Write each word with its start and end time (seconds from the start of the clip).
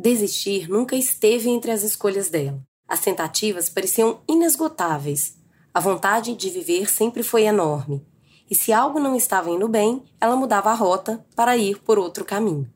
Desistir 0.00 0.70
nunca 0.70 0.94
esteve 0.94 1.50
entre 1.50 1.72
as 1.72 1.82
escolhas 1.82 2.30
dela. 2.30 2.62
As 2.86 3.00
tentativas 3.00 3.68
pareciam 3.68 4.20
inesgotáveis. 4.28 5.36
A 5.74 5.80
vontade 5.80 6.36
de 6.36 6.48
viver 6.50 6.88
sempre 6.88 7.24
foi 7.24 7.42
enorme. 7.42 8.06
E 8.48 8.54
se 8.54 8.72
algo 8.72 9.00
não 9.00 9.16
estava 9.16 9.50
indo 9.50 9.66
bem, 9.66 10.04
ela 10.20 10.36
mudava 10.36 10.70
a 10.70 10.74
rota 10.74 11.26
para 11.34 11.56
ir 11.56 11.80
por 11.80 11.98
outro 11.98 12.24
caminho. 12.24 12.72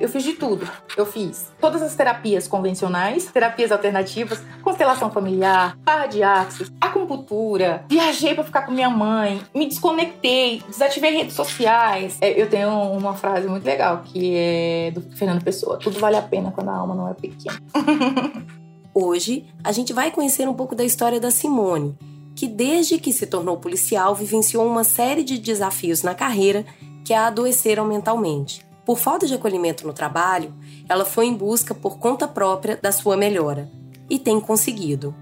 Eu 0.00 0.08
fiz 0.08 0.24
de 0.24 0.32
tudo. 0.32 0.66
Eu 0.96 1.04
fiz 1.04 1.52
todas 1.60 1.82
as 1.82 1.94
terapias 1.94 2.48
convencionais, 2.48 3.26
terapias 3.26 3.70
alternativas, 3.70 4.40
constelação 4.62 5.10
familiar, 5.10 5.76
barra 5.84 6.06
de 6.06 6.22
axis, 6.22 6.72
acupuntura. 6.80 7.84
Viajei 7.88 8.34
para 8.34 8.42
ficar 8.42 8.62
com 8.62 8.72
minha 8.72 8.88
mãe, 8.88 9.42
me 9.54 9.66
desconectei, 9.66 10.62
desativei 10.66 11.18
redes 11.18 11.34
sociais. 11.34 12.16
É, 12.22 12.40
eu 12.40 12.48
tenho 12.48 12.70
uma 12.70 13.14
frase 13.14 13.46
muito 13.46 13.64
legal 13.64 14.02
que 14.02 14.34
é 14.34 14.90
do 14.92 15.02
Fernando 15.16 15.44
Pessoa: 15.44 15.76
tudo 15.76 16.00
vale 16.00 16.16
a 16.16 16.22
pena 16.22 16.50
quando 16.50 16.70
a 16.70 16.74
alma 16.74 16.94
não 16.94 17.08
é 17.08 17.12
pequena. 17.12 17.60
Hoje, 18.94 19.46
a 19.62 19.70
gente 19.70 19.92
vai 19.92 20.10
conhecer 20.10 20.48
um 20.48 20.54
pouco 20.54 20.74
da 20.74 20.82
história 20.82 21.20
da 21.20 21.30
Simone, 21.30 21.96
que 22.34 22.48
desde 22.48 22.98
que 22.98 23.12
se 23.12 23.26
tornou 23.26 23.58
policial 23.58 24.14
vivenciou 24.14 24.66
uma 24.66 24.82
série 24.82 25.22
de 25.22 25.38
desafios 25.38 26.02
na 26.02 26.14
carreira 26.14 26.64
que 27.04 27.12
a 27.12 27.26
adoeceram 27.26 27.84
mentalmente. 27.84 28.69
Por 28.84 28.98
falta 28.98 29.26
de 29.26 29.34
acolhimento 29.34 29.86
no 29.86 29.92
trabalho, 29.92 30.54
ela 30.88 31.04
foi 31.04 31.26
em 31.26 31.34
busca 31.34 31.74
por 31.74 31.98
conta 31.98 32.26
própria 32.26 32.78
da 32.80 32.90
sua 32.90 33.16
melhora 33.16 33.70
e 34.08 34.18
tem 34.18 34.40
conseguido. 34.40 35.14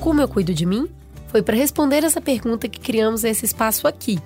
Como 0.00 0.20
eu 0.20 0.28
cuido 0.28 0.54
de 0.54 0.64
mim? 0.64 0.88
Foi 1.28 1.42
para 1.42 1.56
responder 1.56 2.04
essa 2.04 2.20
pergunta 2.20 2.68
que 2.68 2.78
criamos 2.78 3.24
esse 3.24 3.44
espaço 3.44 3.88
aqui, 3.88 4.18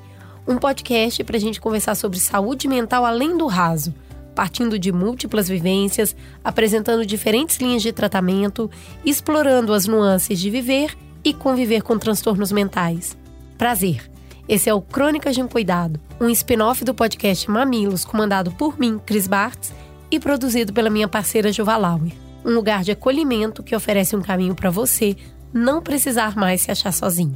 um 0.46 0.58
podcast 0.58 1.22
para 1.24 1.36
a 1.36 1.40
gente 1.40 1.60
conversar 1.60 1.94
sobre 1.94 2.18
saúde 2.18 2.68
mental 2.68 3.04
além 3.04 3.36
do 3.36 3.46
raso 3.46 3.94
partindo 4.36 4.78
de 4.78 4.92
múltiplas 4.92 5.48
vivências, 5.48 6.14
apresentando 6.44 7.06
diferentes 7.06 7.56
linhas 7.56 7.82
de 7.82 7.90
tratamento, 7.90 8.70
explorando 9.04 9.72
as 9.72 9.86
nuances 9.86 10.38
de 10.38 10.50
viver 10.50 10.94
e 11.24 11.32
conviver 11.32 11.82
com 11.82 11.98
transtornos 11.98 12.52
mentais. 12.52 13.16
Prazer! 13.56 14.08
Esse 14.46 14.68
é 14.68 14.74
o 14.74 14.80
Crônicas 14.80 15.34
de 15.34 15.42
um 15.42 15.48
Cuidado, 15.48 15.98
um 16.20 16.28
spin-off 16.28 16.84
do 16.84 16.94
podcast 16.94 17.50
Mamilos, 17.50 18.04
comandado 18.04 18.52
por 18.52 18.78
mim, 18.78 19.00
Cris 19.04 19.26
Bartz, 19.26 19.72
e 20.08 20.20
produzido 20.20 20.72
pela 20.72 20.90
minha 20.90 21.08
parceira 21.08 21.50
Juvalauer. 21.50 22.12
Um 22.44 22.54
lugar 22.54 22.84
de 22.84 22.92
acolhimento 22.92 23.62
que 23.62 23.74
oferece 23.74 24.14
um 24.14 24.22
caminho 24.22 24.54
para 24.54 24.70
você 24.70 25.16
não 25.52 25.82
precisar 25.82 26.36
mais 26.36 26.60
se 26.60 26.70
achar 26.70 26.92
sozinho. 26.92 27.34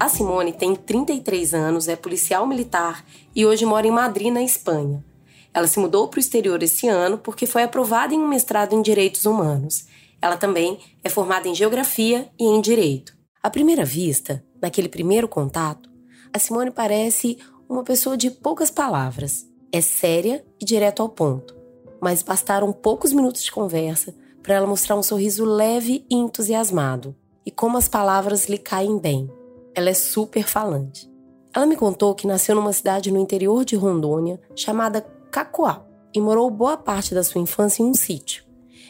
A 0.00 0.08
Simone 0.08 0.54
tem 0.54 0.74
33 0.74 1.52
anos, 1.52 1.86
é 1.86 1.94
policial 1.94 2.46
militar 2.46 3.04
e 3.36 3.44
hoje 3.44 3.66
mora 3.66 3.86
em 3.86 3.90
Madrid, 3.90 4.32
na 4.32 4.42
Espanha. 4.42 5.04
Ela 5.52 5.66
se 5.66 5.78
mudou 5.78 6.08
para 6.08 6.16
o 6.16 6.20
exterior 6.20 6.62
esse 6.62 6.88
ano 6.88 7.18
porque 7.18 7.44
foi 7.44 7.64
aprovada 7.64 8.14
em 8.14 8.18
um 8.18 8.26
mestrado 8.26 8.74
em 8.74 8.80
Direitos 8.80 9.26
Humanos. 9.26 9.84
Ela 10.22 10.38
também 10.38 10.78
é 11.04 11.10
formada 11.10 11.48
em 11.48 11.54
Geografia 11.54 12.30
e 12.40 12.44
em 12.44 12.62
Direito. 12.62 13.14
À 13.42 13.50
primeira 13.50 13.84
vista, 13.84 14.42
naquele 14.62 14.88
primeiro 14.88 15.28
contato, 15.28 15.90
a 16.32 16.38
Simone 16.38 16.70
parece 16.70 17.36
uma 17.68 17.84
pessoa 17.84 18.16
de 18.16 18.30
poucas 18.30 18.70
palavras. 18.70 19.46
É 19.70 19.82
séria 19.82 20.42
e 20.58 20.64
direto 20.64 21.02
ao 21.02 21.10
ponto. 21.10 21.54
Mas 22.00 22.22
bastaram 22.22 22.72
poucos 22.72 23.12
minutos 23.12 23.42
de 23.42 23.52
conversa 23.52 24.14
para 24.42 24.54
ela 24.54 24.66
mostrar 24.66 24.96
um 24.96 25.02
sorriso 25.02 25.44
leve 25.44 26.06
e 26.10 26.14
entusiasmado. 26.14 27.14
E 27.44 27.50
como 27.50 27.76
as 27.76 27.86
palavras 27.86 28.48
lhe 28.48 28.56
caem 28.56 28.98
bem. 28.98 29.30
Ela 29.74 29.90
é 29.90 29.94
super 29.94 30.44
falante. 30.44 31.10
Ela 31.54 31.66
me 31.66 31.76
contou 31.76 32.14
que 32.14 32.26
nasceu 32.26 32.54
numa 32.54 32.72
cidade 32.72 33.10
no 33.10 33.18
interior 33.18 33.64
de 33.64 33.76
Rondônia 33.76 34.40
chamada 34.54 35.00
Cacoal 35.30 35.86
e 36.14 36.20
morou 36.20 36.50
boa 36.50 36.76
parte 36.76 37.14
da 37.14 37.22
sua 37.22 37.40
infância 37.40 37.82
em 37.82 37.86
um 37.86 37.94
sítio. 37.94 38.44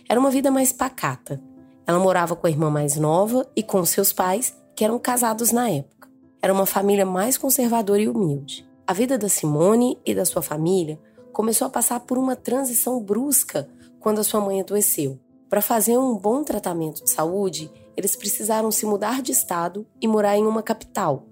Era 0.08 0.18
uma 0.18 0.30
vida 0.30 0.50
mais 0.50 0.72
pacata. 0.72 1.40
Ela 1.86 1.98
morava 1.98 2.36
com 2.36 2.46
a 2.46 2.50
irmã 2.50 2.70
mais 2.70 2.96
nova 2.96 3.46
e 3.54 3.62
com 3.62 3.84
seus 3.84 4.12
pais, 4.12 4.54
que 4.74 4.84
eram 4.84 4.98
casados 4.98 5.52
na 5.52 5.68
época. 5.70 6.08
Era 6.42 6.52
uma 6.52 6.66
família 6.66 7.04
mais 7.04 7.36
conservadora 7.36 8.00
e 8.00 8.08
humilde. 8.08 8.68
A 8.86 8.92
vida 8.92 9.18
da 9.18 9.28
Simone 9.28 9.98
e 10.04 10.14
da 10.14 10.24
sua 10.24 10.42
família 10.42 10.98
começou 11.32 11.66
a 11.66 11.70
passar 11.70 12.00
por 12.00 12.18
uma 12.18 12.34
transição 12.34 13.00
brusca 13.00 13.68
quando 13.98 14.18
a 14.18 14.24
sua 14.24 14.40
mãe 14.40 14.60
adoeceu. 14.60 15.18
Para 15.48 15.60
fazer 15.60 15.98
um 15.98 16.16
bom 16.16 16.42
tratamento 16.42 17.04
de 17.04 17.10
saúde, 17.10 17.70
eles 17.96 18.16
precisaram 18.16 18.70
se 18.70 18.86
mudar 18.86 19.22
de 19.22 19.32
estado 19.32 19.86
e 20.00 20.08
morar 20.08 20.36
em 20.36 20.46
uma 20.46 20.62
capital, 20.62 21.26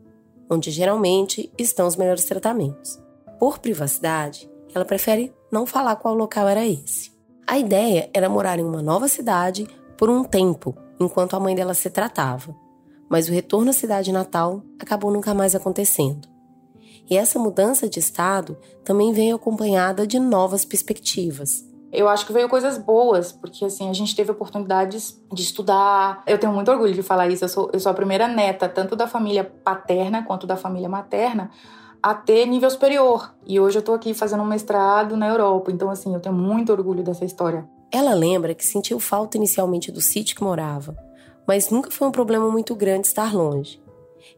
onde 0.50 0.70
geralmente 0.70 1.52
estão 1.58 1.86
os 1.86 1.96
melhores 1.96 2.24
tratamentos. 2.24 2.98
Por 3.38 3.58
privacidade, 3.58 4.50
ela 4.74 4.84
prefere 4.84 5.32
não 5.50 5.66
falar 5.66 5.96
qual 5.96 6.14
local 6.14 6.48
era 6.48 6.66
esse. 6.66 7.12
A 7.46 7.58
ideia 7.58 8.10
era 8.12 8.28
morar 8.28 8.58
em 8.58 8.64
uma 8.64 8.82
nova 8.82 9.08
cidade 9.08 9.66
por 9.96 10.10
um 10.10 10.22
tempo, 10.22 10.74
enquanto 11.00 11.34
a 11.34 11.40
mãe 11.40 11.54
dela 11.54 11.74
se 11.74 11.88
tratava, 11.88 12.54
mas 13.08 13.28
o 13.28 13.32
retorno 13.32 13.70
à 13.70 13.72
cidade 13.72 14.12
natal 14.12 14.62
acabou 14.78 15.10
nunca 15.10 15.32
mais 15.32 15.54
acontecendo. 15.54 16.28
E 17.08 17.16
essa 17.16 17.38
mudança 17.38 17.88
de 17.88 17.98
estado 17.98 18.58
também 18.84 19.12
veio 19.12 19.36
acompanhada 19.36 20.06
de 20.06 20.18
novas 20.18 20.64
perspectivas. 20.64 21.64
Eu 21.90 22.08
acho 22.08 22.26
que 22.26 22.32
veio 22.32 22.48
coisas 22.48 22.76
boas, 22.76 23.32
porque 23.32 23.64
assim, 23.64 23.88
a 23.88 23.92
gente 23.92 24.14
teve 24.14 24.30
oportunidades 24.30 25.18
de 25.32 25.42
estudar. 25.42 26.22
Eu 26.26 26.38
tenho 26.38 26.52
muito 26.52 26.70
orgulho 26.70 26.92
de 26.92 27.02
falar 27.02 27.28
isso. 27.28 27.44
Eu 27.44 27.48
sou, 27.48 27.70
eu 27.72 27.80
sou 27.80 27.90
a 27.90 27.94
primeira 27.94 28.28
neta, 28.28 28.68
tanto 28.68 28.94
da 28.94 29.06
família 29.06 29.44
paterna 29.44 30.22
quanto 30.22 30.46
da 30.46 30.56
família 30.56 30.88
materna, 30.88 31.50
a 32.02 32.14
ter 32.14 32.46
nível 32.46 32.70
superior. 32.70 33.34
E 33.46 33.58
hoje 33.58 33.78
eu 33.78 33.82
tô 33.82 33.94
aqui 33.94 34.12
fazendo 34.12 34.42
um 34.42 34.46
mestrado 34.46 35.16
na 35.16 35.28
Europa. 35.28 35.72
Então, 35.72 35.88
assim, 35.88 36.12
eu 36.12 36.20
tenho 36.20 36.34
muito 36.34 36.70
orgulho 36.72 37.02
dessa 37.02 37.24
história. 37.24 37.66
Ela 37.90 38.12
lembra 38.12 38.54
que 38.54 38.66
sentiu 38.66 39.00
falta 39.00 39.38
inicialmente 39.38 39.90
do 39.90 40.00
sítio 40.00 40.36
que 40.36 40.44
morava, 40.44 40.94
mas 41.46 41.70
nunca 41.70 41.90
foi 41.90 42.06
um 42.06 42.12
problema 42.12 42.50
muito 42.50 42.74
grande 42.74 43.06
estar 43.06 43.34
longe. 43.34 43.80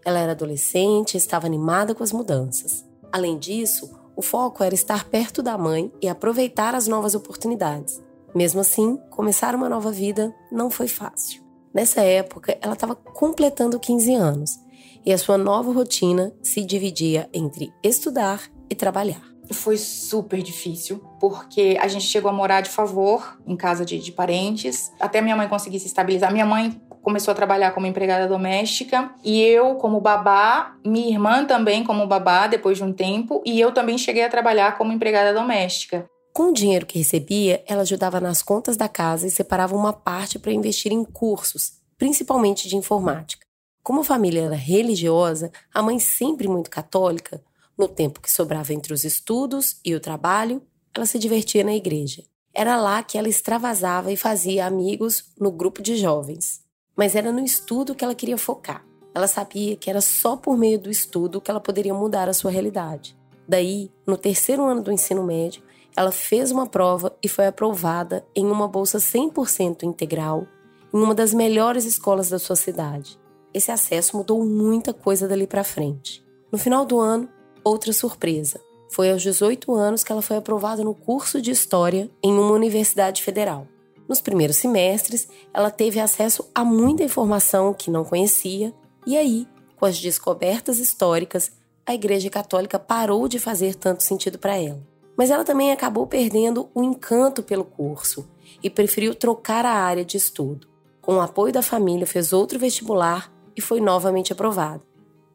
Ela 0.04 0.20
era 0.20 0.32
adolescente 0.32 1.16
estava 1.16 1.46
animada 1.46 1.94
com 1.94 2.04
as 2.04 2.12
mudanças. 2.12 2.86
Além 3.12 3.38
disso, 3.38 3.90
o 4.20 4.22
foco 4.22 4.62
era 4.62 4.74
estar 4.74 5.06
perto 5.06 5.42
da 5.42 5.56
mãe 5.56 5.90
e 5.98 6.06
aproveitar 6.06 6.74
as 6.74 6.86
novas 6.86 7.14
oportunidades. 7.14 8.02
Mesmo 8.34 8.60
assim, 8.60 8.98
começar 9.08 9.54
uma 9.54 9.66
nova 9.66 9.90
vida 9.90 10.36
não 10.52 10.68
foi 10.70 10.88
fácil. 10.88 11.42
Nessa 11.72 12.02
época, 12.02 12.58
ela 12.60 12.74
estava 12.74 12.94
completando 12.94 13.80
15 13.80 14.14
anos 14.14 14.60
e 15.06 15.10
a 15.10 15.16
sua 15.16 15.38
nova 15.38 15.72
rotina 15.72 16.34
se 16.42 16.62
dividia 16.62 17.30
entre 17.32 17.72
estudar 17.82 18.42
e 18.68 18.74
trabalhar. 18.74 19.22
Foi 19.52 19.78
super 19.78 20.42
difícil, 20.42 21.02
porque 21.18 21.78
a 21.80 21.88
gente 21.88 22.04
chegou 22.04 22.30
a 22.30 22.34
morar 22.34 22.60
de 22.60 22.68
favor 22.68 23.40
em 23.46 23.56
casa 23.56 23.86
de, 23.86 23.98
de 23.98 24.12
parentes, 24.12 24.92
até 25.00 25.22
minha 25.22 25.34
mãe 25.34 25.48
conseguir 25.48 25.80
se 25.80 25.86
estabilizar. 25.86 26.30
Minha 26.30 26.44
mãe 26.44 26.78
começou 27.02 27.32
a 27.32 27.34
trabalhar 27.34 27.72
como 27.72 27.86
empregada 27.86 28.28
doméstica 28.28 29.12
e 29.24 29.40
eu 29.40 29.76
como 29.76 30.00
babá, 30.00 30.76
minha 30.84 31.08
irmã 31.08 31.44
também 31.44 31.84
como 31.84 32.06
babá 32.06 32.46
depois 32.46 32.78
de 32.78 32.84
um 32.84 32.92
tempo 32.92 33.42
e 33.44 33.60
eu 33.60 33.72
também 33.72 33.98
cheguei 33.98 34.24
a 34.24 34.28
trabalhar 34.28 34.76
como 34.76 34.92
empregada 34.92 35.38
doméstica. 35.38 36.08
Com 36.32 36.50
o 36.50 36.52
dinheiro 36.52 36.86
que 36.86 36.98
recebia, 36.98 37.62
ela 37.66 37.82
ajudava 37.82 38.20
nas 38.20 38.42
contas 38.42 38.76
da 38.76 38.88
casa 38.88 39.26
e 39.26 39.30
separava 39.30 39.74
uma 39.74 39.92
parte 39.92 40.38
para 40.38 40.52
investir 40.52 40.92
em 40.92 41.04
cursos, 41.04 41.72
principalmente 41.98 42.68
de 42.68 42.76
informática. 42.76 43.44
Como 43.82 44.00
a 44.00 44.04
família 44.04 44.42
era 44.42 44.54
religiosa, 44.54 45.50
a 45.74 45.82
mãe 45.82 45.98
sempre 45.98 46.46
muito 46.46 46.70
católica, 46.70 47.42
no 47.76 47.88
tempo 47.88 48.20
que 48.20 48.30
sobrava 48.30 48.72
entre 48.72 48.92
os 48.92 49.04
estudos 49.04 49.80
e 49.84 49.94
o 49.94 50.00
trabalho, 50.00 50.62
ela 50.94 51.06
se 51.06 51.18
divertia 51.18 51.64
na 51.64 51.74
igreja. 51.74 52.22
Era 52.54 52.76
lá 52.76 53.02
que 53.02 53.16
ela 53.16 53.28
extravasava 53.28 54.12
e 54.12 54.16
fazia 54.16 54.66
amigos 54.66 55.32
no 55.38 55.50
grupo 55.50 55.80
de 55.80 55.96
jovens 55.96 56.60
mas 57.00 57.16
era 57.16 57.32
no 57.32 57.42
estudo 57.42 57.94
que 57.94 58.04
ela 58.04 58.14
queria 58.14 58.36
focar. 58.36 58.84
Ela 59.14 59.26
sabia 59.26 59.74
que 59.74 59.88
era 59.88 60.02
só 60.02 60.36
por 60.36 60.54
meio 60.54 60.78
do 60.78 60.90
estudo 60.90 61.40
que 61.40 61.50
ela 61.50 61.58
poderia 61.58 61.94
mudar 61.94 62.28
a 62.28 62.34
sua 62.34 62.50
realidade. 62.50 63.16
Daí, 63.48 63.90
no 64.06 64.18
terceiro 64.18 64.66
ano 64.66 64.82
do 64.82 64.92
ensino 64.92 65.24
médio, 65.24 65.62
ela 65.96 66.12
fez 66.12 66.50
uma 66.50 66.66
prova 66.66 67.16
e 67.22 67.26
foi 67.26 67.46
aprovada 67.46 68.22
em 68.36 68.44
uma 68.44 68.68
bolsa 68.68 68.98
100% 68.98 69.84
integral 69.84 70.46
em 70.92 70.98
uma 70.98 71.14
das 71.14 71.32
melhores 71.32 71.86
escolas 71.86 72.28
da 72.28 72.38
sua 72.38 72.54
cidade. 72.54 73.18
Esse 73.54 73.72
acesso 73.72 74.18
mudou 74.18 74.44
muita 74.44 74.92
coisa 74.92 75.26
dali 75.26 75.46
para 75.46 75.64
frente. 75.64 76.22
No 76.52 76.58
final 76.58 76.84
do 76.84 77.00
ano, 77.00 77.30
outra 77.64 77.94
surpresa. 77.94 78.60
Foi 78.90 79.10
aos 79.10 79.22
18 79.22 79.72
anos 79.74 80.04
que 80.04 80.12
ela 80.12 80.20
foi 80.20 80.36
aprovada 80.36 80.84
no 80.84 80.94
curso 80.94 81.40
de 81.40 81.50
História 81.50 82.10
em 82.22 82.30
uma 82.30 82.52
universidade 82.52 83.22
federal. 83.22 83.66
Nos 84.10 84.20
primeiros 84.20 84.56
semestres, 84.56 85.28
ela 85.54 85.70
teve 85.70 86.00
acesso 86.00 86.50
a 86.52 86.64
muita 86.64 87.04
informação 87.04 87.72
que 87.72 87.92
não 87.92 88.04
conhecia, 88.04 88.74
e 89.06 89.16
aí, 89.16 89.46
com 89.76 89.86
as 89.86 90.00
descobertas 90.00 90.80
históricas, 90.80 91.52
a 91.86 91.94
Igreja 91.94 92.28
Católica 92.28 92.76
parou 92.76 93.28
de 93.28 93.38
fazer 93.38 93.76
tanto 93.76 94.02
sentido 94.02 94.36
para 94.36 94.56
ela. 94.56 94.82
Mas 95.16 95.30
ela 95.30 95.44
também 95.44 95.70
acabou 95.70 96.08
perdendo 96.08 96.68
o 96.74 96.82
encanto 96.82 97.40
pelo 97.40 97.64
curso 97.64 98.28
e 98.60 98.68
preferiu 98.68 99.14
trocar 99.14 99.64
a 99.64 99.74
área 99.74 100.04
de 100.04 100.16
estudo. 100.16 100.66
Com 101.00 101.14
o 101.14 101.20
apoio 101.20 101.52
da 101.52 101.62
família, 101.62 102.04
fez 102.04 102.32
outro 102.32 102.58
vestibular 102.58 103.32
e 103.56 103.60
foi 103.60 103.80
novamente 103.80 104.32
aprovada, 104.32 104.82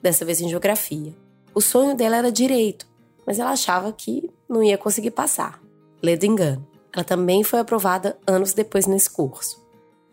dessa 0.02 0.26
vez 0.26 0.42
em 0.42 0.50
geografia. 0.50 1.16
O 1.54 1.62
sonho 1.62 1.96
dela 1.96 2.18
era 2.18 2.30
direito, 2.30 2.86
mas 3.26 3.40
ela 3.40 3.52
achava 3.52 3.94
que 3.94 4.30
não 4.50 4.62
ia 4.62 4.78
conseguir 4.78 5.12
passar. 5.12 5.62
Ledo 6.04 6.26
engano. 6.26 6.75
Ela 6.96 7.04
também 7.04 7.44
foi 7.44 7.60
aprovada 7.60 8.18
anos 8.26 8.54
depois 8.54 8.88
nesse 8.88 9.10
curso. 9.10 9.64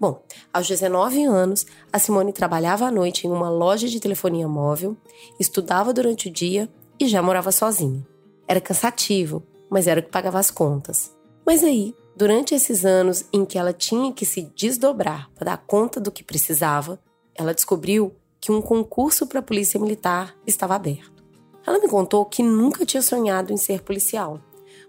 Bom, 0.00 0.20
aos 0.52 0.67
19 0.67 1.23
anos, 1.23 1.64
a 1.93 1.99
Simone 1.99 2.32
trabalhava 2.32 2.87
à 2.87 2.90
noite 2.90 3.25
em 3.25 3.31
uma 3.31 3.49
loja 3.49 3.87
de 3.87 4.00
telefonia 4.00 4.49
móvel, 4.49 4.96
estudava 5.38 5.93
durante 5.93 6.29
o 6.29 6.32
dia 6.32 6.69
e 6.99 7.06
já 7.06 7.23
morava 7.23 7.52
sozinha. 7.52 8.05
Era 8.49 8.61
cansativo, 8.61 9.44
mas 9.70 9.87
era 9.87 10.00
o 10.00 10.02
que 10.02 10.11
pagava 10.11 10.40
as 10.40 10.50
contas. 10.50 11.17
Mas 11.46 11.62
aí, 11.62 11.94
durante 12.17 12.52
esses 12.52 12.84
anos 12.84 13.26
em 13.32 13.44
que 13.44 13.56
ela 13.56 13.73
tinha 13.73 14.12
que 14.12 14.26
se 14.26 14.43
desdobrar 14.56 15.31
para 15.37 15.52
dar 15.52 15.58
conta 15.58 16.00
do 16.00 16.11
que 16.11 16.25
precisava, 16.25 16.99
ela 17.32 17.55
descobriu 17.55 18.12
que 18.40 18.50
um 18.50 18.61
concurso 18.61 19.25
para 19.29 19.38
a 19.38 19.43
Polícia 19.43 19.79
Militar 19.79 20.34
estava 20.44 20.75
aberto. 20.75 21.23
Ela 21.64 21.79
me 21.79 21.88
contou 21.88 22.25
que 22.25 22.43
nunca 22.43 22.84
tinha 22.84 23.02
sonhado 23.02 23.52
em 23.52 23.56
ser 23.56 23.82
policial, 23.82 24.40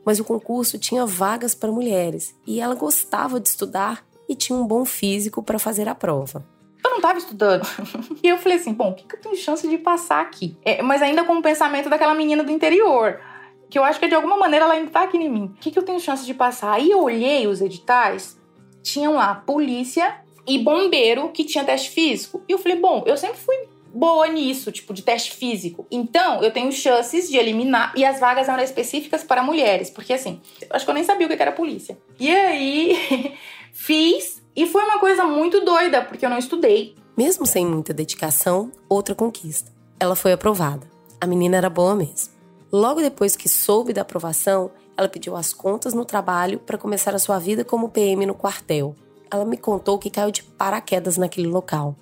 mas 0.06 0.20
o 0.20 0.24
concurso 0.24 0.78
tinha 0.78 1.06
vagas 1.06 1.56
para 1.56 1.72
mulheres 1.72 2.36
e 2.46 2.60
ela 2.60 2.76
gostava 2.76 3.40
de 3.40 3.50
estudar 3.50 4.06
e 4.28 4.36
tinha 4.36 4.58
um 4.58 4.66
bom 4.66 4.86
físico 4.86 5.44
para 5.44 5.60
fazer 5.60 5.88
a 5.88 5.96
prova. 5.96 6.46
Eu 6.84 6.92
não 6.92 6.98
estava 6.98 7.18
estudando. 7.18 7.66
e 8.22 8.28
eu 8.28 8.38
falei 8.38 8.58
assim: 8.58 8.74
bom, 8.74 8.92
o 8.92 8.94
que, 8.94 9.06
que 9.06 9.16
eu 9.16 9.22
tenho 9.22 9.36
chance 9.38 9.68
de 9.68 9.78
passar 9.78 10.22
aqui? 10.22 10.58
É, 10.64 10.82
mas 10.82 11.02
ainda 11.02 11.24
com 11.24 11.38
o 11.38 11.42
pensamento 11.42 11.90
daquela 11.90 12.14
menina 12.14 12.44
do 12.44 12.52
interior 12.52 13.20
que 13.74 13.80
eu 13.80 13.84
acho 13.84 14.00
que 14.00 14.08
de 14.08 14.14
alguma 14.14 14.38
maneira 14.38 14.66
ela 14.66 14.76
ainda 14.76 14.92
tá 14.92 15.02
aqui 15.02 15.18
em 15.18 15.28
mim. 15.28 15.46
O 15.46 15.60
que, 15.60 15.72
que 15.72 15.80
eu 15.80 15.84
tenho 15.84 16.00
chance 16.00 16.24
de 16.24 16.34
passar? 16.36 16.74
Aí 16.74 16.92
eu 16.92 17.02
olhei 17.02 17.48
os 17.48 17.60
editais, 17.60 18.40
tinham 18.84 19.16
lá 19.16 19.34
polícia 19.34 20.16
e 20.46 20.60
bombeiro 20.60 21.30
que 21.30 21.44
tinha 21.44 21.64
teste 21.64 21.90
físico. 21.90 22.44
E 22.48 22.52
eu 22.52 22.60
falei, 22.60 22.80
bom, 22.80 23.04
eu 23.08 23.18
sempre 23.18 23.38
fui 23.40 23.56
boa 23.94 24.28
nisso, 24.28 24.72
tipo, 24.72 24.94
de 24.94 25.04
teste 25.04 25.36
físico. 25.36 25.86
Então, 25.92 26.42
eu 26.42 26.52
tenho 26.52 26.72
chances 26.72 27.30
de 27.30 27.38
eliminar. 27.38 27.94
E 27.96 28.04
as 28.04 28.20
vagas 28.20 28.50
eram 28.50 28.64
específicas 28.64 29.24
para 29.24 29.44
mulheres, 29.44 29.90
porque 29.90 30.14
assim, 30.14 30.42
acho 30.70 30.84
que 30.84 30.90
eu 30.92 30.96
nem 30.96 31.04
sabia 31.04 31.28
o 31.28 31.30
que 31.30 31.42
era 31.42 31.52
polícia. 31.52 31.98
E 32.20 32.30
aí, 32.30 33.38
fiz, 33.72 34.42
e 34.56 34.66
foi 34.66 34.84
uma 34.84 35.00
coisa 35.00 35.26
muito 35.26 35.64
doida, 35.64 36.02
porque 36.02 36.26
eu 36.26 36.30
não 36.30 36.38
estudei. 36.38 36.96
Mesmo 37.16 37.46
sem 37.46 37.66
muita 37.66 37.94
dedicação, 37.94 38.72
outra 38.90 39.14
conquista. 39.14 39.72
Ela 40.00 40.16
foi 40.16 40.34
aprovada. 40.34 40.90
A 41.22 41.28
menina 41.28 41.58
era 41.58 41.70
boa 41.70 41.96
mesmo. 41.96 42.34
Logo 42.72 43.02
depois 43.02 43.36
que 43.36 43.48
soube 43.48 43.94
da 43.94 44.02
aprovação, 44.02 44.72
ela 44.98 45.08
pediu 45.08 45.36
as 45.36 45.54
contas 45.54 45.94
no 45.94 46.04
trabalho 46.04 46.60
para 46.60 46.78
começar 46.78 47.14
a 47.14 47.20
sua 47.20 47.38
vida 47.38 47.64
como 47.64 47.90
PM 47.90 48.26
no 48.26 48.34
quartel. 48.34 48.96
Ela 49.30 49.46
me 49.46 49.58
contou 49.58 50.00
que 50.00 50.10
caiu 50.10 50.32
de 50.32 50.44
paraquedas 50.44 51.18
naquele 51.18 51.48
local. 51.48 51.96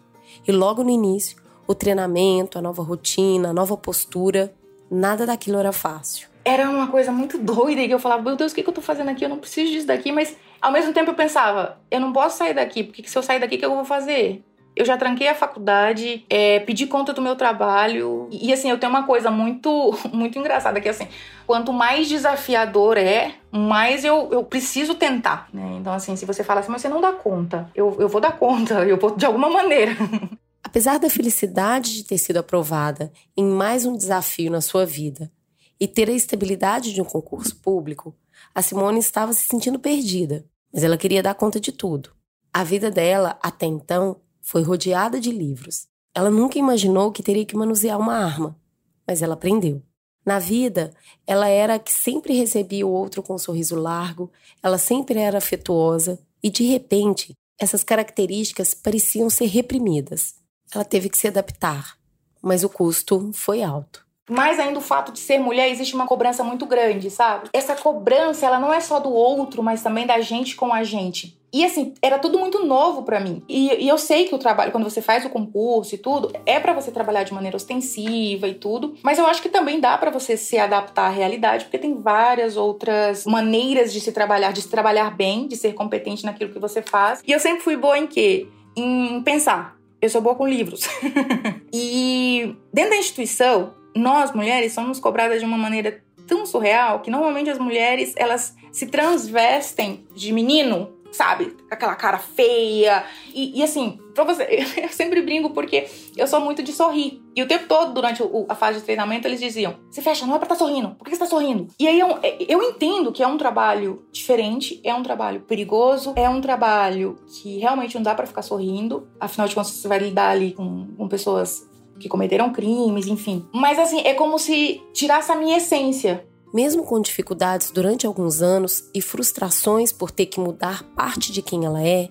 E 0.48 0.52
logo 0.52 0.84
no 0.84 0.90
início, 0.90 1.41
o 1.68 1.76
treinamento, 1.76 2.58
a 2.58 2.62
nova 2.62 2.84
rotina, 2.84 3.50
a 3.50 3.54
nova 3.54 3.78
postura, 3.78 4.54
nada 4.90 5.26
daquilo 5.26 5.58
era 5.58 5.72
fácil. 5.72 6.28
Era 6.44 6.70
uma 6.70 6.88
coisa 6.88 7.12
muito 7.12 7.38
doida 7.38 7.82
e 7.82 7.92
eu 7.92 8.00
falava, 8.00 8.24
meu 8.24 8.36
Deus, 8.36 8.52
o 8.52 8.56
que, 8.56 8.68
eu 8.68 8.74
tô 8.74 8.82
fazendo 8.82 9.10
aqui? 9.10 9.24
Eu 9.24 9.30
não 9.30 9.38
preciso 9.38 9.72
disso 9.72 9.88
daqui, 9.88 10.12
mas 10.12 10.36
ao 10.62 10.72
mesmo 10.72 10.92
tempo 10.92 11.12
eu 11.12 11.16
pensava, 11.16 11.78
eu 11.90 12.00
não 12.00 12.12
posso 12.12 12.38
sair 12.38 12.54
daqui, 12.54 12.84
porque 12.84 13.08
se 13.08 13.18
eu 13.18 13.24
sair 13.24 13.40
daqui, 13.40 13.56
o 13.56 13.60
que 13.60 13.66
eu 13.66 13.76
vou 13.76 13.86
fazer? 13.86 14.44
Eu 14.76 14.86
já 14.86 14.98
tranquei 14.98 15.28
a 15.28 15.36
faculdade, 15.36 16.26
é, 16.30 16.60
pedi 16.62 16.88
conta 16.88 17.12
do 17.12 17.22
meu 17.22 17.36
trabalho. 17.36 18.30
E, 18.32 18.54
assim, 18.54 18.70
eu 18.70 18.78
tenho 18.78 18.90
uma 18.90 19.04
coisa 19.04 19.30
muito, 19.30 19.94
muito 20.12 20.40
engraçada, 20.40 20.80
que 20.80 20.88
assim, 20.88 21.08
quanto 21.46 21.74
mais 21.74 22.08
desafiador 22.08 22.98
é, 22.98 23.34
mais 23.52 24.06
eu, 24.06 24.30
eu 24.32 24.44
preciso 24.44 24.96
tentar, 24.96 25.50
né? 25.54 25.76
Então, 25.80 25.94
assim, 25.94 26.16
se 26.16 26.26
você 26.26 26.44
fala 26.44 26.62
assim, 26.62 26.72
mas 26.72 26.82
você 26.82 26.90
não 26.90 27.02
dá 27.02 27.12
conta, 27.12 27.70
eu, 27.76 27.98
eu 28.00 28.08
vou 28.08 28.22
dar 28.22 28.32
conta, 28.32 28.86
eu 28.86 28.98
vou 28.98 29.12
de 29.16 29.26
alguma 29.26 29.50
maneira. 29.50 29.92
Apesar 30.64 31.00
da 31.00 31.10
felicidade 31.10 31.96
de 31.96 32.04
ter 32.04 32.18
sido 32.18 32.38
aprovada 32.38 33.12
em 33.36 33.46
mais 33.46 33.86
um 33.86 33.98
desafio 33.98 34.52
na 34.52 34.62
sua 34.62 34.86
vida 34.86 35.32
e 35.80 35.88
ter 35.88 36.10
a 36.10 36.14
estabilidade 36.14 36.94
de 36.94 37.02
um 37.02 37.06
concurso 37.06 37.56
público, 37.58 38.16
a 38.54 38.62
Simone 38.62 39.00
estava 39.00 39.34
se 39.34 39.48
sentindo 39.48 39.80
perdida, 39.80 40.46
mas 40.72 40.84
ela 40.84 40.98
queria 40.98 41.24
dar 41.24 41.36
conta 41.36 41.60
de 41.60 41.72
tudo. 41.72 42.12
A 42.54 42.64
vida 42.64 42.92
dela, 42.92 43.40
até 43.42 43.66
então, 43.66 44.18
foi 44.42 44.62
rodeada 44.62 45.20
de 45.20 45.32
livros. 45.32 45.88
Ela 46.14 46.30
nunca 46.30 46.60
imaginou 46.60 47.12
que 47.12 47.24
teria 47.24 47.46
que 47.46 47.56
manusear 47.56 48.00
uma 48.00 48.16
arma, 48.16 48.60
mas 49.08 49.22
ela 49.22 49.34
aprendeu. 49.34 49.82
Na 50.26 50.38
vida, 50.38 50.94
ela 51.26 51.48
era 51.48 51.76
a 51.76 51.80
que 51.80 51.92
sempre 51.92 52.34
recebia 52.34 52.86
o 52.86 52.92
outro 52.92 53.24
com 53.24 53.34
um 53.34 53.40
sorriso 53.40 53.76
largo, 53.76 54.32
ela 54.62 54.78
sempre 54.78 55.18
era 55.20 55.40
afetuosa 55.40 56.20
e, 56.44 56.50
de 56.50 56.64
repente, 56.64 57.34
essas 57.58 57.84
características 57.84 58.74
pareciam 58.74 59.30
ser 59.30 59.46
reprimidas. 59.46 60.41
Ela 60.74 60.86
teve 60.86 61.10
que 61.10 61.18
se 61.18 61.28
adaptar, 61.28 61.98
mas 62.42 62.64
o 62.64 62.70
custo 62.70 63.32
foi 63.34 63.62
alto. 63.62 64.06
Mais 64.30 64.60
ainda 64.60 64.80
o 64.80 64.82
fato 64.82 65.12
de 65.12 65.20
ser 65.20 65.40
mulher, 65.40 65.70
existe 65.70 65.94
uma 65.94 66.08
cobrança 66.08 66.44
muito 66.44 66.66
grande, 66.66 67.10
sabe? 67.10 67.50
Essa 67.52 67.76
cobrança, 67.76 68.46
ela 68.46 68.60
não 68.60 68.72
é 68.72 68.80
só 68.80 69.00
do 69.00 69.12
outro, 69.12 69.62
mas 69.62 69.84
também 69.84 70.08
da 70.08 70.22
gente 70.22 70.56
com 70.56 70.74
a 70.74 70.84
gente. 70.84 71.38
E 71.54 71.66
assim, 71.66 71.94
era 72.02 72.18
tudo 72.18 72.40
muito 72.40 72.66
novo 72.66 73.04
para 73.04 73.20
mim. 73.20 73.44
E, 73.50 73.84
e, 73.84 73.90
eu 73.90 73.98
sei 73.98 74.26
que 74.26 74.34
o 74.34 74.38
trabalho, 74.38 74.72
quando 74.72 74.90
você 74.90 75.02
faz 75.02 75.26
o 75.26 75.30
concurso 75.30 75.94
e 75.94 75.98
tudo, 75.98 76.32
é 76.46 76.60
para 76.62 76.72
você 76.72 76.92
trabalhar 76.92 77.24
de 77.24 77.34
maneira 77.34 77.58
ostensiva 77.58 78.48
e 78.48 78.54
tudo. 78.54 78.96
Mas 79.04 79.20
eu 79.20 79.26
acho 79.26 79.42
que 79.42 79.50
também 79.50 79.82
dá 79.82 79.98
para 79.98 80.10
você 80.10 80.38
se 80.38 80.58
adaptar 80.58 81.08
à 81.08 81.10
realidade, 81.10 81.66
porque 81.66 81.78
tem 81.78 82.00
várias 82.00 82.56
outras 82.56 83.26
maneiras 83.26 83.92
de 83.92 84.00
se 84.00 84.14
trabalhar, 84.14 84.54
de 84.54 84.62
se 84.62 84.70
trabalhar 84.70 85.14
bem, 85.14 85.46
de 85.46 85.58
ser 85.58 85.74
competente 85.74 86.24
naquilo 86.24 86.54
que 86.54 86.60
você 86.60 86.82
faz. 86.82 87.22
E 87.28 87.34
eu 87.34 87.40
sempre 87.40 87.62
fui 87.62 87.76
boa 87.76 87.98
em 87.98 88.08
quê? 88.08 88.48
Em 88.78 89.22
pensar. 89.24 89.81
Eu 90.02 90.10
sou 90.10 90.22
boa 90.22 90.36
com 90.36 90.48
livros. 90.48 90.82
e 91.72 92.56
dentro 92.74 92.92
da 92.92 92.98
instituição, 92.98 93.74
nós 93.96 94.32
mulheres 94.34 94.74
somos 94.74 95.00
cobradas 95.00 95.40
de 95.40 95.46
uma 95.46 95.58
maneira 95.58 96.04
tão 96.26 96.46
surreal 96.46 97.02
que 97.02 97.12
normalmente 97.12 97.50
as 97.50 97.60
mulheres 97.60 98.14
elas 98.16 98.56
se 98.72 98.88
transvestem 98.88 100.08
de 100.16 100.32
menino 100.32 101.02
sabe? 101.12 101.56
Aquela 101.70 101.96
cara 101.96 102.18
feia. 102.18 103.04
E, 103.34 103.60
e, 103.60 103.64
assim, 103.64 104.00
pra 104.14 104.24
você, 104.24 104.44
eu 104.82 104.90
sempre 104.90 105.22
brinco 105.22 105.52
porque 105.52 105.88
eu 106.16 106.26
sou 106.26 106.40
muito 106.40 106.64
de 106.64 106.72
sorrir. 106.72 107.21
E 107.36 107.42
o 107.42 107.48
tempo 107.48 107.66
todo, 107.68 107.94
durante 107.94 108.22
o, 108.22 108.46
a 108.50 108.56
fase 108.56 108.80
de 108.80 108.86
treinamento, 108.86 109.28
eles 109.28 109.40
diziam: 109.40 109.76
se 109.90 110.02
fecha, 110.02 110.26
não 110.26 110.36
é 110.36 110.38
pra 110.38 110.46
estar 110.46 110.56
tá 110.56 110.66
sorrindo. 110.66 110.96
Por 110.96 111.06
que 111.06 111.12
você 111.12 111.20
tá 111.20 111.26
sorrindo? 111.26 111.68
E 111.80 111.88
aí 111.88 112.00
eu, 112.00 112.20
eu 112.48 112.62
entendo 112.62 113.12
que 113.12 113.24
é 113.24 113.28
um 113.28 113.38
trabalho 113.38 114.06
diferente, 114.12 114.80
é 114.84 114.94
um 114.94 115.04
trabalho 115.04 115.42
perigoso, 115.42 116.14
é 116.16 116.30
um 116.30 116.42
trabalho 116.42 117.18
que 117.28 117.58
realmente 117.60 117.96
não 117.96 118.04
dá 118.04 118.14
para 118.14 118.28
ficar 118.28 118.42
sorrindo. 118.42 119.08
Afinal 119.20 119.48
de 119.48 119.56
contas, 119.56 119.72
você 119.72 119.88
vai 119.88 120.00
lidar 120.00 120.30
ali 120.30 120.54
com, 120.54 120.88
com 120.98 121.08
pessoas 121.08 121.70
que 122.00 122.10
cometeram 122.10 122.52
crimes, 122.52 123.08
enfim. 123.08 123.46
Mas 123.54 123.80
assim, 123.80 124.02
é 124.02 124.14
como 124.14 124.38
se 124.38 124.82
tirasse 124.94 125.32
a 125.32 125.36
minha 125.36 125.58
essência. 125.58 126.26
Mesmo 126.54 126.84
com 126.84 127.00
dificuldades 127.00 127.72
durante 127.72 128.06
alguns 128.06 128.42
anos 128.42 128.84
e 128.94 129.02
frustrações 129.02 129.94
por 129.94 130.12
ter 130.12 130.26
que 130.26 130.40
mudar 130.40 130.84
parte 130.96 131.32
de 131.32 131.42
quem 131.42 131.64
ela 131.64 131.82
é, 131.82 132.10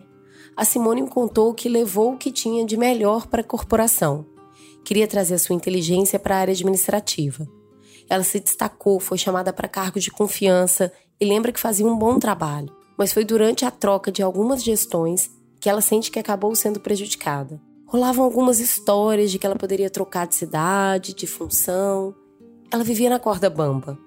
a 0.57 0.65
Simone 0.65 1.07
contou 1.07 1.53
que 1.55 1.69
levou 1.69 2.13
o 2.13 2.17
que 2.17 2.31
tinha 2.31 2.65
de 2.65 2.77
melhor 2.77 3.27
para 3.27 3.41
a 3.41 3.45
corporação. 3.45 4.27
Queria 4.85 5.07
trazer 5.07 5.39
sua 5.39 5.55
inteligência 5.55 6.19
para 6.19 6.37
a 6.37 6.39
área 6.39 6.53
administrativa. 6.53 7.47
Ela 8.09 8.25
se 8.25 8.41
destacou, 8.41 8.99
foi 8.99 9.17
chamada 9.19 9.53
para 9.53 9.69
cargo 9.69 10.01
de 10.01 10.11
confiança 10.11 10.93
e 11.21 11.25
lembra 11.25 11.53
que 11.53 11.61
fazia 11.61 11.87
um 11.87 11.97
bom 11.97 12.19
trabalho, 12.19 12.75
mas 12.99 13.13
foi 13.13 13.25
durante 13.25 13.65
a 13.65 13.71
troca 13.71 14.11
de 14.11 14.23
algumas 14.23 14.65
gestões 14.65 15.31
que 15.61 15.69
ela 15.69 15.81
sente 15.81 16.11
que 16.11 16.19
acabou 16.19 16.55
sendo 16.55 16.81
prejudicada. 16.81 17.61
Rolavam 17.87 18.25
algumas 18.25 18.61
histórias 18.61 19.31
de 19.31 19.39
que 19.39 19.47
ela 19.47 19.57
poderia 19.57 19.91
trocar 19.91 20.27
de 20.27 20.35
cidade, 20.35 21.15
de 21.15 21.27
função. 21.27 22.15
Ela 22.71 22.85
vivia 22.85 23.11
na 23.11 23.19
corda 23.19 23.51
bamba. 23.51 23.99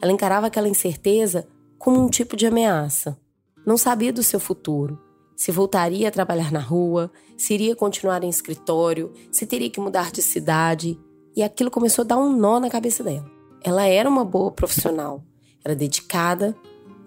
Ela 0.00 0.12
encarava 0.12 0.46
aquela 0.46 0.68
incerteza 0.68 1.48
como 1.78 2.00
um 2.00 2.08
tipo 2.08 2.36
de 2.36 2.46
ameaça. 2.46 3.18
Não 3.66 3.76
sabia 3.76 4.12
do 4.12 4.22
seu 4.22 4.38
futuro, 4.38 4.98
se 5.40 5.50
voltaria 5.50 6.06
a 6.06 6.10
trabalhar 6.10 6.52
na 6.52 6.60
rua, 6.60 7.10
se 7.34 7.54
iria 7.54 7.74
continuar 7.74 8.22
em 8.22 8.28
escritório, 8.28 9.10
se 9.32 9.46
teria 9.46 9.70
que 9.70 9.80
mudar 9.80 10.12
de 10.12 10.20
cidade, 10.20 11.00
e 11.34 11.42
aquilo 11.42 11.70
começou 11.70 12.02
a 12.02 12.08
dar 12.08 12.18
um 12.18 12.36
nó 12.36 12.60
na 12.60 12.68
cabeça 12.68 13.02
dela. 13.02 13.24
Ela 13.64 13.86
era 13.86 14.06
uma 14.06 14.22
boa 14.22 14.50
profissional, 14.50 15.24
era 15.64 15.74
dedicada, 15.74 16.54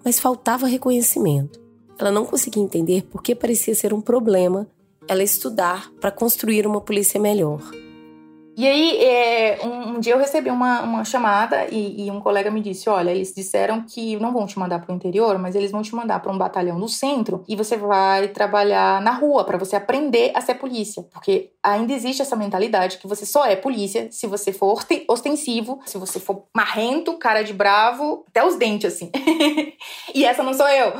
mas 0.04 0.18
faltava 0.18 0.66
reconhecimento. 0.66 1.60
Ela 1.96 2.10
não 2.10 2.26
conseguia 2.26 2.60
entender 2.60 3.02
por 3.02 3.22
que 3.22 3.36
parecia 3.36 3.72
ser 3.72 3.94
um 3.94 4.00
problema 4.00 4.66
ela 5.06 5.22
estudar 5.22 5.92
para 6.00 6.10
construir 6.10 6.66
uma 6.66 6.80
polícia 6.80 7.20
melhor. 7.20 7.62
E 8.56 8.66
aí, 8.66 9.04
é, 9.04 9.58
um, 9.64 9.94
um, 9.94 10.00
dia 10.00 10.12
eu 10.12 10.18
recebi 10.18 10.48
uma, 10.48 10.82
uma 10.82 11.04
chamada 11.04 11.66
e, 11.70 12.06
e, 12.06 12.10
um 12.10 12.20
colega 12.20 12.50
me 12.50 12.60
disse: 12.60 12.88
Olha, 12.88 13.10
eles 13.10 13.32
disseram 13.34 13.82
que 13.82 14.16
não 14.16 14.32
vão 14.32 14.46
te 14.46 14.58
mandar 14.58 14.80
para 14.80 14.92
o 14.92 14.94
interior, 14.94 15.38
mas 15.38 15.56
eles 15.56 15.72
vão 15.72 15.82
te 15.82 15.94
mandar 15.94 16.20
para 16.20 16.32
um 16.32 16.38
batalhão 16.38 16.78
no 16.78 16.88
centro 16.88 17.42
e 17.48 17.56
você 17.56 17.76
vai 17.76 18.28
trabalhar 18.28 19.00
na 19.00 19.10
rua 19.10 19.44
para 19.44 19.58
você 19.58 19.74
aprender 19.74 20.30
a 20.34 20.40
ser 20.40 20.54
polícia. 20.54 21.02
Porque 21.12 21.50
ainda 21.62 21.92
existe 21.92 22.22
essa 22.22 22.36
mentalidade 22.36 22.98
que 22.98 23.08
você 23.08 23.26
só 23.26 23.44
é 23.44 23.56
polícia 23.56 24.08
se 24.10 24.26
você 24.26 24.52
for 24.52 24.80
ostensivo, 25.08 25.80
se 25.84 25.98
você 25.98 26.20
for 26.20 26.44
marrento, 26.54 27.18
cara 27.18 27.42
de 27.42 27.52
bravo, 27.52 28.24
até 28.28 28.44
os 28.44 28.56
dentes, 28.56 28.94
assim. 28.94 29.10
e 30.14 30.24
essa 30.24 30.42
não 30.42 30.54
sou 30.54 30.68
eu. 30.68 30.92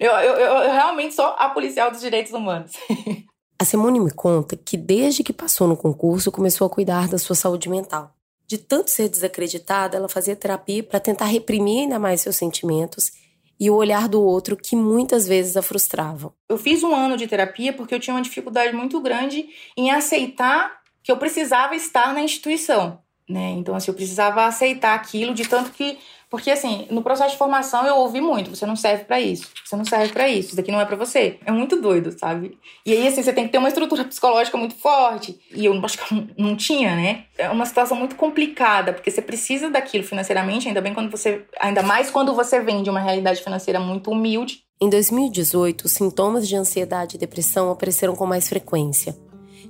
eu, 0.00 0.12
eu, 0.12 0.36
eu, 0.36 0.72
realmente 0.72 1.14
sou 1.14 1.34
a 1.36 1.50
policial 1.50 1.90
dos 1.90 2.00
direitos 2.00 2.32
humanos. 2.32 2.72
A 3.58 3.64
Simone 3.64 3.98
me 3.98 4.10
conta 4.10 4.54
que 4.54 4.76
desde 4.76 5.22
que 5.22 5.32
passou 5.32 5.66
no 5.66 5.76
concurso 5.76 6.30
começou 6.30 6.66
a 6.66 6.70
cuidar 6.70 7.08
da 7.08 7.16
sua 7.16 7.34
saúde 7.34 7.70
mental. 7.70 8.14
De 8.46 8.58
tanto 8.58 8.90
ser 8.90 9.08
desacreditada, 9.08 9.96
ela 9.96 10.08
fazia 10.08 10.36
terapia 10.36 10.82
para 10.82 11.00
tentar 11.00 11.24
reprimir 11.24 11.80
ainda 11.80 11.98
mais 11.98 12.20
seus 12.20 12.36
sentimentos 12.36 13.12
e 13.58 13.70
o 13.70 13.74
olhar 13.74 14.08
do 14.08 14.20
outro 14.20 14.56
que 14.56 14.76
muitas 14.76 15.26
vezes 15.26 15.56
a 15.56 15.62
frustravam. 15.62 16.32
Eu 16.50 16.58
fiz 16.58 16.82
um 16.82 16.94
ano 16.94 17.16
de 17.16 17.26
terapia 17.26 17.72
porque 17.72 17.94
eu 17.94 18.00
tinha 18.00 18.14
uma 18.14 18.22
dificuldade 18.22 18.76
muito 18.76 19.00
grande 19.00 19.48
em 19.74 19.90
aceitar 19.90 20.78
que 21.02 21.10
eu 21.10 21.16
precisava 21.16 21.74
estar 21.74 22.12
na 22.12 22.20
instituição, 22.20 23.00
né? 23.28 23.52
Então 23.52 23.74
assim, 23.74 23.90
eu 23.90 23.94
precisava 23.94 24.44
aceitar 24.44 24.94
aquilo 24.94 25.32
de 25.32 25.48
tanto 25.48 25.70
que 25.70 25.98
porque, 26.28 26.50
assim, 26.50 26.86
no 26.90 27.02
processo 27.02 27.32
de 27.32 27.38
formação 27.38 27.86
eu 27.86 27.96
ouvi 27.96 28.20
muito: 28.20 28.50
você 28.50 28.66
não 28.66 28.74
serve 28.74 29.04
para 29.04 29.20
isso, 29.20 29.48
você 29.64 29.76
não 29.76 29.84
serve 29.84 30.12
para 30.12 30.28
isso, 30.28 30.48
isso 30.48 30.56
daqui 30.56 30.72
não 30.72 30.80
é 30.80 30.84
para 30.84 30.96
você. 30.96 31.38
É 31.44 31.52
muito 31.52 31.80
doido, 31.80 32.16
sabe? 32.18 32.58
E 32.84 32.92
aí, 32.92 33.06
assim, 33.06 33.22
você 33.22 33.32
tem 33.32 33.46
que 33.46 33.52
ter 33.52 33.58
uma 33.58 33.68
estrutura 33.68 34.04
psicológica 34.04 34.56
muito 34.56 34.74
forte. 34.74 35.38
E 35.54 35.64
eu 35.64 35.84
acho 35.84 35.98
que 35.98 36.14
eu 36.14 36.26
não 36.36 36.56
tinha, 36.56 36.96
né? 36.96 37.24
É 37.38 37.48
uma 37.48 37.64
situação 37.64 37.96
muito 37.96 38.16
complicada, 38.16 38.92
porque 38.92 39.10
você 39.10 39.22
precisa 39.22 39.70
daquilo 39.70 40.02
financeiramente, 40.02 40.66
ainda 40.66 40.80
bem 40.80 40.92
quando 40.92 41.10
você. 41.10 41.44
Ainda 41.60 41.82
mais 41.82 42.10
quando 42.10 42.34
você 42.34 42.60
vem 42.60 42.82
de 42.82 42.90
uma 42.90 43.00
realidade 43.00 43.42
financeira 43.42 43.78
muito 43.78 44.10
humilde. 44.10 44.64
Em 44.80 44.90
2018, 44.90 45.84
os 45.84 45.92
sintomas 45.92 46.46
de 46.46 46.56
ansiedade 46.56 47.16
e 47.16 47.18
depressão 47.18 47.70
apareceram 47.70 48.16
com 48.16 48.26
mais 48.26 48.48
frequência. 48.48 49.16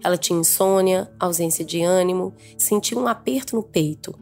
Ela 0.03 0.17
tinha 0.17 0.39
insônia, 0.39 1.11
ausência 1.21 1.65
de 1.65 1.83
ânimo, 1.83 2.35
sentia 2.57 2.99
um 2.99 3.07
aperto 3.07 3.55
no 3.55 3.63
peito, 3.63 4.19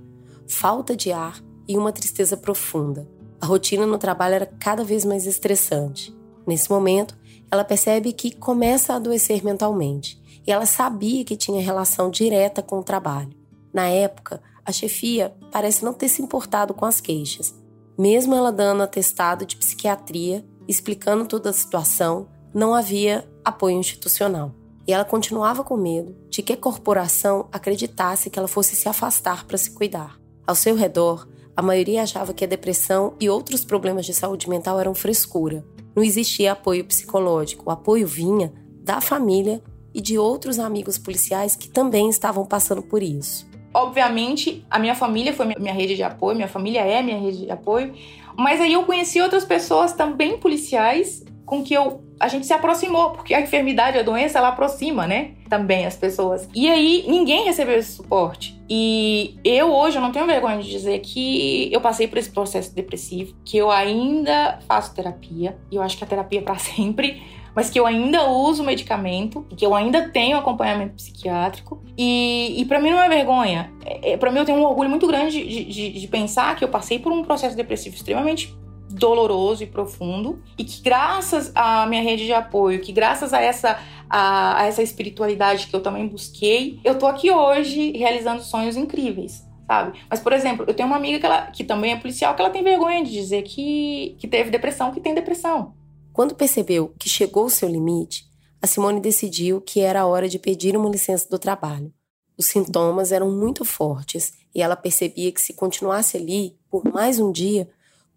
falta 0.47 0.97
de 0.97 1.11
ar 1.11 1.41
e 1.67 1.77
uma 1.77 1.93
tristeza 1.93 2.37
profunda. 2.37 3.09
A 3.41 3.47
rotina 3.47 3.87
no 3.87 3.99
trabalho 3.99 4.35
era 4.35 4.47
cada 4.47 4.85
vez 4.85 5.05
mais 5.05 5.27
estressante. 5.27 6.15
Nesse 6.47 6.71
momento, 6.71 7.17
ela 7.51 7.65
percebe 7.65 8.13
que 8.13 8.35
começa 8.35 8.93
a 8.93 8.97
adoecer 8.97 9.45
mentalmente 9.45 10.21
e 10.47 10.53
ela 10.53 10.67
sabia 10.67 11.25
que 11.25 11.37
tinha 11.37 11.63
relação 11.63 12.11
direta 12.11 12.63
com 12.63 12.79
o 12.79 12.85
trabalho. 12.85 13.31
Na 13.73 13.89
época, 13.89 14.43
a 14.65 14.73
chefia 14.73 15.35
parece 15.51 15.85
não 15.85 15.93
ter 15.93 16.09
se 16.09 16.23
importado 16.23 16.75
com 16.75 16.85
as 16.85 17.01
queixas. 17.01 17.55
Mesmo 17.99 18.35
ela 18.35 18.51
dando 18.51 18.83
atestado 18.83 19.47
de 19.47 19.57
psiquiatria, 19.57 20.45
explicando 20.67 21.27
toda 21.27 21.51
a 21.51 21.53
situação, 21.53 22.29
não 22.53 22.75
havia 22.75 23.29
apoio 23.45 23.77
institucional. 23.77 24.55
E 24.87 24.93
ela 24.93 25.05
continuava 25.05 25.65
com 25.65 25.77
medo 25.77 26.15
de 26.29 26.43
que 26.43 26.53
a 26.53 26.57
corporação 26.57 27.49
acreditasse 27.53 28.29
que 28.29 28.39
ela 28.39 28.49
fosse 28.49 28.77
se 28.77 28.89
afastar 28.89 29.47
para 29.47 29.57
se 29.57 29.71
cuidar. 29.71 30.19
Ao 30.47 30.55
seu 30.55 30.75
redor, 30.75 31.27
a 31.57 31.63
maioria 31.63 32.03
achava 32.03 32.35
que 32.35 32.45
a 32.45 32.49
depressão 32.49 33.15
e 33.21 33.29
outros 33.29 33.65
problemas 33.65 34.05
de 34.07 34.13
saúde 34.13 34.49
mental 34.49 34.81
eram 34.81 34.95
frescura. 34.95 35.65
Não 35.95 36.03
existia 36.03 36.53
apoio 36.53 36.85
psicológico. 36.85 37.69
O 37.69 37.71
apoio 37.73 38.07
vinha 38.07 38.53
da 38.83 39.01
família 39.01 39.63
e 39.95 40.01
de 40.01 40.19
outros 40.19 40.59
amigos 40.59 40.99
policiais 40.99 41.55
que 41.55 41.69
também 41.69 42.09
estavam 42.09 42.45
passando 42.45 42.83
por 42.83 43.03
isso. 43.03 43.49
Obviamente, 43.73 44.65
a 44.71 44.79
minha 44.79 44.95
família 44.95 45.33
foi 45.33 45.47
minha 45.47 45.73
rede 45.73 45.97
de 45.97 46.03
apoio, 46.03 46.37
minha 46.37 46.49
família 46.49 46.81
é 46.81 47.03
minha 47.03 47.19
rede 47.19 47.45
de 47.45 47.51
apoio, 47.51 47.93
mas 48.37 48.61
aí 48.61 48.73
eu 48.73 48.85
conheci 48.85 49.21
outras 49.21 49.45
pessoas 49.45 49.93
também 49.93 50.39
policiais 50.39 51.25
com 51.45 51.63
que 51.63 51.75
eu 51.75 52.03
a 52.19 52.29
gente 52.29 52.47
se 52.47 52.53
aproximou, 52.53 53.11
porque 53.11 53.35
a 53.35 53.41
enfermidade, 53.41 53.99
a 53.99 54.03
doença, 54.03 54.39
ela 54.39 54.49
aproxima, 54.49 55.07
né? 55.07 55.34
Também 55.49 55.87
as 55.87 55.97
pessoas. 55.97 56.49
E 56.55 56.69
aí 56.69 57.05
ninguém 57.07 57.45
recebeu 57.45 57.77
esse 57.77 57.93
suporte. 57.93 58.59
E 58.69 59.37
eu 59.45 59.73
hoje 59.73 59.97
eu 59.99 60.03
não 60.03 60.11
tenho 60.11 60.27
vergonha 60.27 60.63
de 60.63 60.71
dizer 60.71 61.01
que 61.01 61.71
eu 61.73 61.81
passei 61.81 62.09
por 62.09 62.19
esse 62.19 62.31
processo 62.31 62.75
depressivo, 62.75 63.35
que 63.45 63.57
eu 63.57 63.71
ainda 63.71 64.59
faço 64.67 64.95
terapia, 64.95 65.57
e 65.71 65.77
eu 65.77 65.83
acho 65.83 65.99
que 65.99 66.05
a 66.05 66.07
terapia 66.07 66.39
é 66.39 66.43
para 66.43 66.57
sempre, 66.59 67.23
mas 67.55 67.71
que 67.71 67.79
eu 67.79 67.87
ainda 67.87 68.29
uso 68.29 68.65
medicamento, 68.65 69.47
que 69.57 69.65
eu 69.65 69.75
ainda 69.75 70.09
tenho 70.09 70.37
acompanhamento 70.37 70.95
psiquiátrico. 70.95 71.83
E, 71.97 72.55
e 72.59 72.65
para 72.65 72.81
mim 72.81 72.91
não 72.91 73.01
é 73.01 73.09
vergonha. 73.09 73.73
É, 73.85 74.13
é 74.13 74.17
para 74.17 74.33
mim 74.33 74.39
eu 74.39 74.45
tenho 74.45 74.59
um 74.59 74.65
orgulho 74.65 74.91
muito 74.91 75.07
grande 75.07 75.47
de, 75.47 75.65
de, 75.65 75.91
de 75.93 76.09
pensar 76.09 76.57
que 76.57 76.65
eu 76.65 76.69
passei 76.69 76.99
por 76.99 77.13
um 77.13 77.23
processo 77.23 77.57
depressivo 77.57 77.95
extremamente 77.95 78.57
doloroso 78.95 79.63
e 79.63 79.67
profundo 79.67 80.43
e 80.57 80.65
que 80.65 80.81
graças 80.83 81.51
à 81.55 81.87
minha 81.87 82.03
rede 82.03 82.25
de 82.25 82.33
apoio, 82.33 82.81
que 82.81 82.93
graças 82.93 83.33
a 83.33 83.41
essa 83.41 83.79
a, 84.09 84.61
a 84.61 84.67
essa 84.67 84.83
espiritualidade 84.83 85.67
que 85.67 85.75
eu 85.75 85.83
também 85.83 86.07
busquei, 86.07 86.79
eu 86.85 86.99
tô 86.99 87.07
aqui 87.07 87.31
hoje 87.31 87.93
realizando 87.93 88.43
sonhos 88.43 88.77
incríveis. 88.77 89.45
Sabe? 89.67 89.99
Mas, 90.11 90.21
por 90.21 90.33
exemplo, 90.35 90.67
eu 90.69 90.75
tenho 90.75 90.87
uma 90.87 90.97
amiga 90.97 91.19
que, 91.19 91.25
ela, 91.25 91.47
que 91.47 91.65
também 91.65 91.93
é 91.93 91.97
policial 91.97 92.35
que 92.35 92.43
ela 92.43 92.51
tem 92.51 92.63
vergonha 92.63 93.03
de 93.03 93.11
dizer 93.11 93.43
que, 93.43 94.15
que 94.19 94.29
teve 94.29 94.51
depressão, 94.51 94.93
que 94.93 95.01
tem 95.01 95.15
depressão. 95.15 95.75
Quando 96.13 96.35
percebeu 96.35 96.95
que 96.99 97.09
chegou 97.09 97.47
o 97.47 97.51
seu 97.51 97.69
limite, 97.69 98.27
a 98.61 98.67
Simone 98.67 99.01
decidiu 99.01 99.63
que 99.63 99.81
era 99.81 100.03
a 100.03 100.07
hora 100.07 100.29
de 100.29 100.39
pedir 100.39 100.77
uma 100.77 100.91
licença 100.91 101.29
do 101.31 101.39
trabalho. 101.39 101.93
Os 102.37 102.47
sintomas 102.47 103.11
eram 103.11 103.31
muito 103.31 103.65
fortes 103.65 104.35
e 104.55 104.61
ela 104.61 104.77
percebia 104.77 105.33
que 105.33 105.41
se 105.41 105.55
continuasse 105.55 106.17
ali 106.17 106.57
por 106.71 106.85
mais 106.85 107.19
um 107.19 107.33
dia, 107.33 107.69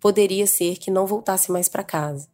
poderia 0.08 0.48
ser 0.48 0.78
que 0.78 0.90
não 0.90 1.06
voltasse 1.06 1.52
mais 1.52 1.68
para 1.68 1.84
casa. 1.84 2.30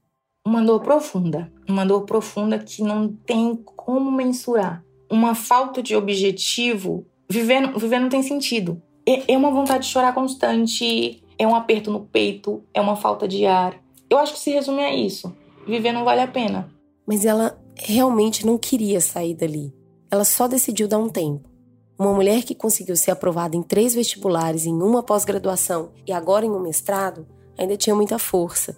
Uma 0.45 0.63
dor 0.63 0.81
profunda, 0.81 1.51
uma 1.67 1.83
dor 1.83 2.01
profunda 2.01 2.59
que 2.59 2.83
não 2.83 3.07
tem 3.07 3.55
como 3.55 4.11
mensurar. 4.11 4.85
Uma 5.09 5.33
falta 5.33 5.81
de 5.81 5.95
objetivo, 5.95 7.03
viver, 7.27 7.75
viver 7.75 7.97
não 7.97 8.09
tem 8.09 8.21
sentido. 8.21 8.79
É, 9.07 9.33
é 9.33 9.35
uma 9.35 9.49
vontade 9.49 9.85
de 9.85 9.89
chorar 9.91 10.13
constante, 10.13 11.23
é 11.35 11.47
um 11.47 11.55
aperto 11.55 11.89
no 11.89 12.01
peito, 12.01 12.63
é 12.75 12.79
uma 12.79 12.95
falta 12.95 13.27
de 13.27 13.43
ar. 13.47 13.73
Eu 14.07 14.19
acho 14.19 14.33
que 14.33 14.39
se 14.39 14.51
resume 14.51 14.83
a 14.83 14.93
isso. 14.93 15.35
Viver 15.65 15.93
não 15.93 16.05
vale 16.05 16.21
a 16.21 16.27
pena. 16.27 16.69
Mas 17.07 17.25
ela 17.25 17.59
realmente 17.75 18.45
não 18.45 18.55
queria 18.55 19.01
sair 19.01 19.33
dali. 19.33 19.73
Ela 20.11 20.25
só 20.25 20.47
decidiu 20.47 20.87
dar 20.87 20.99
um 20.99 21.09
tempo. 21.09 21.49
Uma 21.97 22.13
mulher 22.13 22.43
que 22.43 22.53
conseguiu 22.53 22.95
ser 22.95 23.09
aprovada 23.09 23.55
em 23.55 23.63
três 23.63 23.95
vestibulares, 23.95 24.67
em 24.67 24.79
uma 24.79 25.01
pós-graduação 25.01 25.89
e 26.05 26.11
agora 26.11 26.45
em 26.45 26.51
um 26.51 26.59
mestrado, 26.59 27.25
ainda 27.57 27.77
tinha 27.77 27.95
muita 27.95 28.19
força. 28.19 28.77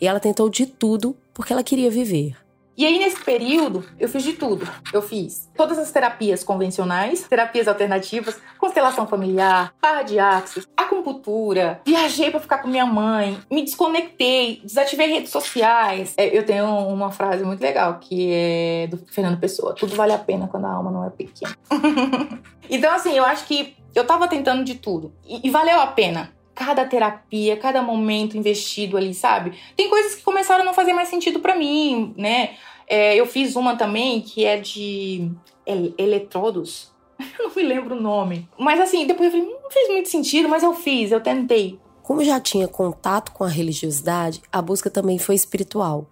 E 0.00 0.06
ela 0.06 0.20
tentou 0.20 0.48
de 0.48 0.66
tudo 0.66 1.16
porque 1.32 1.52
ela 1.52 1.62
queria 1.62 1.90
viver. 1.90 2.36
E 2.76 2.84
aí, 2.84 2.98
nesse 2.98 3.24
período, 3.24 3.82
eu 3.98 4.06
fiz 4.06 4.22
de 4.22 4.34
tudo. 4.34 4.68
Eu 4.92 5.00
fiz 5.00 5.50
todas 5.56 5.78
as 5.78 5.90
terapias 5.90 6.44
convencionais, 6.44 7.22
terapias 7.22 7.66
alternativas, 7.66 8.38
constelação 8.58 9.06
familiar, 9.06 9.72
barra 9.80 10.02
de 10.02 10.18
axis, 10.18 10.68
acupuntura, 10.76 11.80
viajei 11.86 12.30
para 12.30 12.38
ficar 12.38 12.58
com 12.58 12.68
minha 12.68 12.84
mãe, 12.84 13.38
me 13.50 13.64
desconectei, 13.64 14.60
desativei 14.62 15.06
redes 15.06 15.30
sociais. 15.30 16.12
É, 16.18 16.36
eu 16.36 16.44
tenho 16.44 16.66
uma 16.66 17.10
frase 17.10 17.42
muito 17.44 17.62
legal 17.62 17.98
que 17.98 18.30
é 18.30 18.86
do 18.88 18.98
Fernando 18.98 19.40
Pessoa: 19.40 19.74
tudo 19.74 19.96
vale 19.96 20.12
a 20.12 20.18
pena 20.18 20.46
quando 20.46 20.66
a 20.66 20.70
alma 20.70 20.90
não 20.90 21.06
é 21.06 21.08
pequena. 21.08 21.56
então, 22.68 22.92
assim, 22.92 23.14
eu 23.14 23.24
acho 23.24 23.46
que 23.46 23.74
eu 23.94 24.06
tava 24.06 24.28
tentando 24.28 24.62
de 24.62 24.74
tudo. 24.74 25.14
E, 25.26 25.48
e 25.48 25.50
valeu 25.50 25.80
a 25.80 25.86
pena 25.86 26.35
cada 26.56 26.86
terapia, 26.86 27.54
cada 27.58 27.82
momento 27.82 28.36
investido 28.36 28.96
ali, 28.96 29.12
sabe? 29.14 29.56
Tem 29.76 29.90
coisas 29.90 30.14
que 30.14 30.22
começaram 30.22 30.62
a 30.62 30.64
não 30.64 30.72
fazer 30.72 30.94
mais 30.94 31.08
sentido 31.08 31.38
para 31.38 31.54
mim, 31.54 32.14
né? 32.16 32.56
É, 32.88 33.14
eu 33.14 33.26
fiz 33.26 33.54
uma 33.54 33.76
também 33.76 34.22
que 34.22 34.44
é 34.44 34.58
de 34.58 35.30
el 35.66 35.92
eletrodos. 35.98 36.90
Eu 37.38 37.48
não 37.48 37.54
me 37.54 37.62
lembro 37.62 37.96
o 37.96 38.00
nome. 38.00 38.48
Mas 38.58 38.78
assim, 38.78 39.06
depois 39.06 39.32
eu 39.32 39.40
falei, 39.40 39.54
não 39.62 39.70
fez 39.70 39.88
muito 39.88 40.08
sentido, 40.10 40.50
mas 40.50 40.62
eu 40.62 40.74
fiz, 40.74 41.10
eu 41.10 41.20
tentei. 41.20 41.78
Como 42.02 42.22
já 42.22 42.38
tinha 42.38 42.68
contato 42.68 43.32
com 43.32 43.42
a 43.42 43.48
religiosidade, 43.48 44.42
a 44.52 44.60
busca 44.60 44.90
também 44.90 45.18
foi 45.18 45.34
espiritual. 45.34 46.06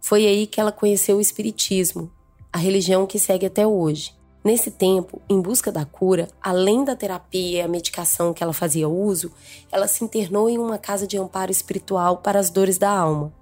Foi 0.00 0.26
aí 0.26 0.48
que 0.48 0.60
ela 0.60 0.72
conheceu 0.72 1.16
o 1.18 1.20
espiritismo, 1.20 2.10
a 2.52 2.58
religião 2.58 3.06
que 3.06 3.20
segue 3.20 3.46
até 3.46 3.64
hoje. 3.64 4.17
Nesse 4.44 4.70
tempo, 4.70 5.20
em 5.28 5.40
busca 5.40 5.70
da 5.70 5.84
cura, 5.84 6.28
além 6.40 6.84
da 6.84 6.94
terapia 6.94 7.58
e 7.58 7.60
a 7.60 7.68
medicação 7.68 8.32
que 8.32 8.42
ela 8.42 8.52
fazia 8.52 8.88
uso, 8.88 9.32
ela 9.70 9.88
se 9.88 10.04
internou 10.04 10.48
em 10.48 10.58
uma 10.58 10.78
casa 10.78 11.06
de 11.06 11.18
amparo 11.18 11.50
espiritual 11.50 12.18
para 12.18 12.38
as 12.38 12.48
dores 12.48 12.78
da 12.78 12.90
alma. 12.90 13.32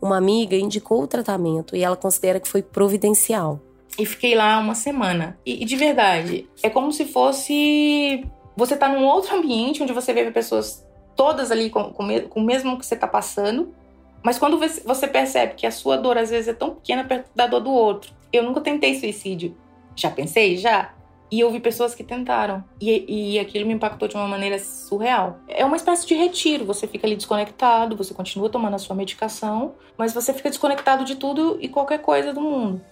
Uma 0.00 0.16
amiga 0.16 0.56
indicou 0.56 1.02
o 1.02 1.06
tratamento 1.06 1.76
e 1.76 1.84
ela 1.84 1.96
considera 1.96 2.40
que 2.40 2.48
foi 2.48 2.60
providencial. 2.60 3.60
E 3.98 4.04
fiquei 4.04 4.34
lá 4.34 4.58
uma 4.58 4.74
semana. 4.74 5.38
E, 5.46 5.62
e 5.62 5.64
de 5.64 5.76
verdade, 5.76 6.48
é 6.62 6.68
como 6.68 6.92
se 6.92 7.04
fosse 7.04 8.24
você 8.56 8.76
tá 8.76 8.88
num 8.88 9.04
outro 9.06 9.34
ambiente 9.34 9.82
onde 9.82 9.92
você 9.92 10.12
vê 10.12 10.30
pessoas 10.30 10.86
todas 11.16 11.50
ali 11.50 11.70
com, 11.70 11.92
com, 11.92 12.20
com 12.28 12.40
o 12.40 12.44
mesmo 12.44 12.78
que 12.78 12.84
você 12.84 12.96
tá 12.96 13.06
passando, 13.06 13.74
mas 14.22 14.38
quando 14.38 14.58
você 14.58 15.06
percebe 15.06 15.54
que 15.54 15.66
a 15.66 15.70
sua 15.70 15.96
dor 15.96 16.16
às 16.16 16.30
vezes 16.30 16.48
é 16.48 16.52
tão 16.52 16.74
pequena 16.74 17.04
perto 17.04 17.30
da 17.34 17.46
dor 17.46 17.60
do 17.60 17.70
outro. 17.70 18.12
Eu 18.32 18.42
nunca 18.42 18.60
tentei 18.60 18.98
suicídio, 18.98 19.56
já 19.96 20.10
pensei? 20.10 20.56
Já. 20.56 20.92
E 21.30 21.40
eu 21.40 21.50
vi 21.50 21.60
pessoas 21.60 21.94
que 21.94 22.04
tentaram. 22.04 22.62
E, 22.78 23.32
e 23.34 23.38
aquilo 23.38 23.66
me 23.66 23.72
impactou 23.72 24.06
de 24.06 24.14
uma 24.14 24.28
maneira 24.28 24.58
surreal. 24.58 25.38
É 25.48 25.64
uma 25.64 25.76
espécie 25.76 26.06
de 26.06 26.14
retiro. 26.14 26.66
Você 26.66 26.86
fica 26.86 27.06
ali 27.06 27.16
desconectado, 27.16 27.96
você 27.96 28.12
continua 28.12 28.50
tomando 28.50 28.74
a 28.74 28.78
sua 28.78 28.94
medicação, 28.94 29.74
mas 29.96 30.12
você 30.12 30.34
fica 30.34 30.50
desconectado 30.50 31.04
de 31.04 31.16
tudo 31.16 31.56
e 31.60 31.68
qualquer 31.68 32.00
coisa 32.00 32.34
do 32.34 32.40
mundo. 32.40 32.82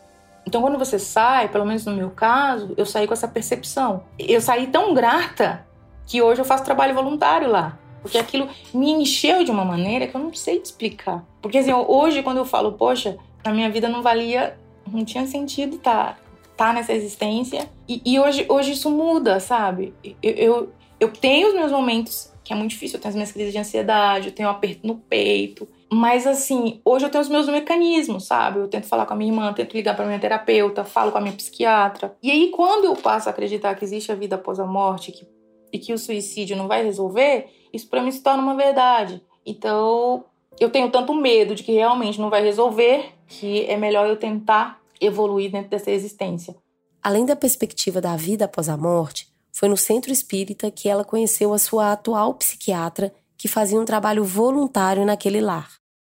Então, 0.46 0.62
quando 0.62 0.78
você 0.78 0.98
sai, 0.98 1.48
pelo 1.48 1.66
menos 1.66 1.84
no 1.84 1.92
meu 1.92 2.10
caso, 2.10 2.72
eu 2.78 2.86
saí 2.86 3.06
com 3.06 3.12
essa 3.12 3.28
percepção. 3.28 4.04
Eu 4.18 4.40
saí 4.40 4.68
tão 4.68 4.94
grata 4.94 5.66
que 6.06 6.22
hoje 6.22 6.40
eu 6.40 6.44
faço 6.44 6.64
trabalho 6.64 6.94
voluntário 6.94 7.48
lá. 7.48 7.78
Porque 8.00 8.16
aquilo 8.16 8.48
me 8.72 8.90
encheu 8.90 9.44
de 9.44 9.50
uma 9.50 9.66
maneira 9.66 10.06
que 10.06 10.16
eu 10.16 10.20
não 10.20 10.32
sei 10.32 10.58
te 10.58 10.64
explicar. 10.64 11.22
Porque 11.42 11.58
assim, 11.58 11.72
hoje, 11.72 12.22
quando 12.22 12.38
eu 12.38 12.46
falo, 12.46 12.72
poxa, 12.72 13.18
na 13.44 13.52
minha 13.52 13.70
vida 13.70 13.88
não 13.88 14.02
valia, 14.02 14.58
não 14.90 15.04
tinha 15.04 15.26
sentido 15.26 15.76
estar 15.76 16.18
tá, 16.60 16.74
nessa 16.74 16.92
existência. 16.92 17.70
E, 17.88 18.02
e, 18.04 18.20
hoje, 18.20 18.44
hoje 18.46 18.72
isso 18.72 18.90
muda, 18.90 19.40
sabe? 19.40 19.94
Eu, 20.22 20.32
eu, 20.32 20.72
eu 21.00 21.10
tenho 21.10 21.48
os 21.48 21.54
meus 21.54 21.72
momentos 21.72 22.30
que 22.44 22.52
é 22.52 22.56
muito 22.56 22.72
difícil, 22.72 22.98
eu 22.98 23.00
tenho 23.00 23.08
as 23.08 23.14
minhas 23.14 23.32
crises 23.32 23.52
de 23.52 23.58
ansiedade, 23.58 24.28
eu 24.28 24.34
tenho 24.34 24.46
um 24.46 24.52
aperto 24.52 24.86
no 24.86 24.96
peito. 24.96 25.66
Mas 25.90 26.26
assim, 26.26 26.82
hoje 26.84 27.06
eu 27.06 27.10
tenho 27.10 27.22
os 27.22 27.30
meus 27.30 27.48
mecanismos, 27.48 28.26
sabe? 28.26 28.58
Eu 28.58 28.68
tento 28.68 28.86
falar 28.86 29.06
com 29.06 29.14
a 29.14 29.16
minha 29.16 29.32
irmã, 29.32 29.54
tento 29.54 29.72
ligar 29.72 29.96
para 29.96 30.04
minha 30.04 30.18
terapeuta, 30.18 30.84
falo 30.84 31.10
com 31.10 31.16
a 31.16 31.20
minha 31.22 31.34
psiquiatra. 31.34 32.14
E 32.22 32.30
aí, 32.30 32.48
quando 32.50 32.84
eu 32.84 32.94
passo 32.94 33.30
a 33.30 33.32
acreditar 33.32 33.74
que 33.74 33.84
existe 33.84 34.12
a 34.12 34.14
vida 34.14 34.34
após 34.34 34.60
a 34.60 34.66
morte 34.66 35.12
que, 35.12 35.26
e 35.72 35.78
que 35.78 35.94
o 35.94 35.98
suicídio 35.98 36.58
não 36.58 36.68
vai 36.68 36.84
resolver, 36.84 37.46
isso 37.72 37.88
para 37.88 38.02
mim 38.02 38.10
se 38.10 38.22
torna 38.22 38.42
uma 38.42 38.54
verdade. 38.54 39.22
Então, 39.46 40.24
eu 40.58 40.68
tenho 40.68 40.90
tanto 40.90 41.14
medo 41.14 41.54
de 41.54 41.62
que 41.62 41.72
realmente 41.72 42.20
não 42.20 42.28
vai 42.28 42.42
resolver 42.42 43.14
que 43.26 43.64
é 43.66 43.76
melhor 43.76 44.08
eu 44.08 44.16
tentar 44.16 44.79
evoluir 45.00 45.50
dentro 45.50 45.70
dessa 45.70 45.90
existência. 45.90 46.54
Além 47.02 47.24
da 47.24 47.34
perspectiva 47.34 48.00
da 48.00 48.16
vida 48.16 48.44
após 48.44 48.68
a 48.68 48.76
morte, 48.76 49.28
foi 49.52 49.68
no 49.68 49.76
centro 49.76 50.12
espírita 50.12 50.70
que 50.70 50.88
ela 50.88 51.04
conheceu 51.04 51.52
a 51.52 51.58
sua 51.58 51.92
atual 51.92 52.34
psiquiatra, 52.34 53.12
que 53.36 53.48
fazia 53.48 53.80
um 53.80 53.84
trabalho 53.84 54.22
voluntário 54.24 55.04
naquele 55.04 55.40
lar. 55.40 55.70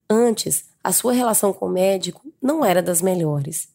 Antes, 0.10 0.70
a 0.84 0.94
sua 0.94 1.12
relação 1.12 1.52
com 1.52 1.66
o 1.66 1.72
médico 1.72 2.22
não 2.42 2.64
era 2.64 2.82
das 2.82 3.02
melhores. 3.02 3.68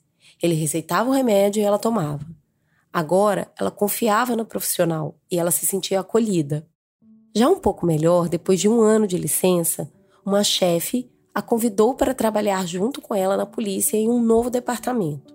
Ele 0.42 0.54
receitava 0.54 1.10
o 1.10 1.12
remédio 1.12 1.60
e 1.60 1.64
ela 1.64 1.78
tomava. 1.78 2.26
Agora, 2.90 3.52
ela 3.58 3.70
confiava 3.70 4.34
no 4.34 4.46
profissional 4.46 5.14
e 5.30 5.38
ela 5.38 5.50
se 5.50 5.66
sentia 5.66 6.00
acolhida. 6.00 6.66
Já 7.34 7.48
um 7.48 7.58
pouco 7.58 7.84
melhor, 7.84 8.28
depois 8.28 8.60
de 8.60 8.68
um 8.68 8.80
ano 8.80 9.06
de 9.06 9.18
licença, 9.18 9.90
uma 10.24 10.42
chefe 10.42 11.11
a 11.34 11.40
convidou 11.40 11.94
para 11.94 12.14
trabalhar 12.14 12.66
junto 12.66 13.00
com 13.00 13.14
ela 13.14 13.36
na 13.36 13.46
polícia 13.46 13.96
em 13.96 14.08
um 14.08 14.20
novo 14.20 14.50
departamento. 14.50 15.34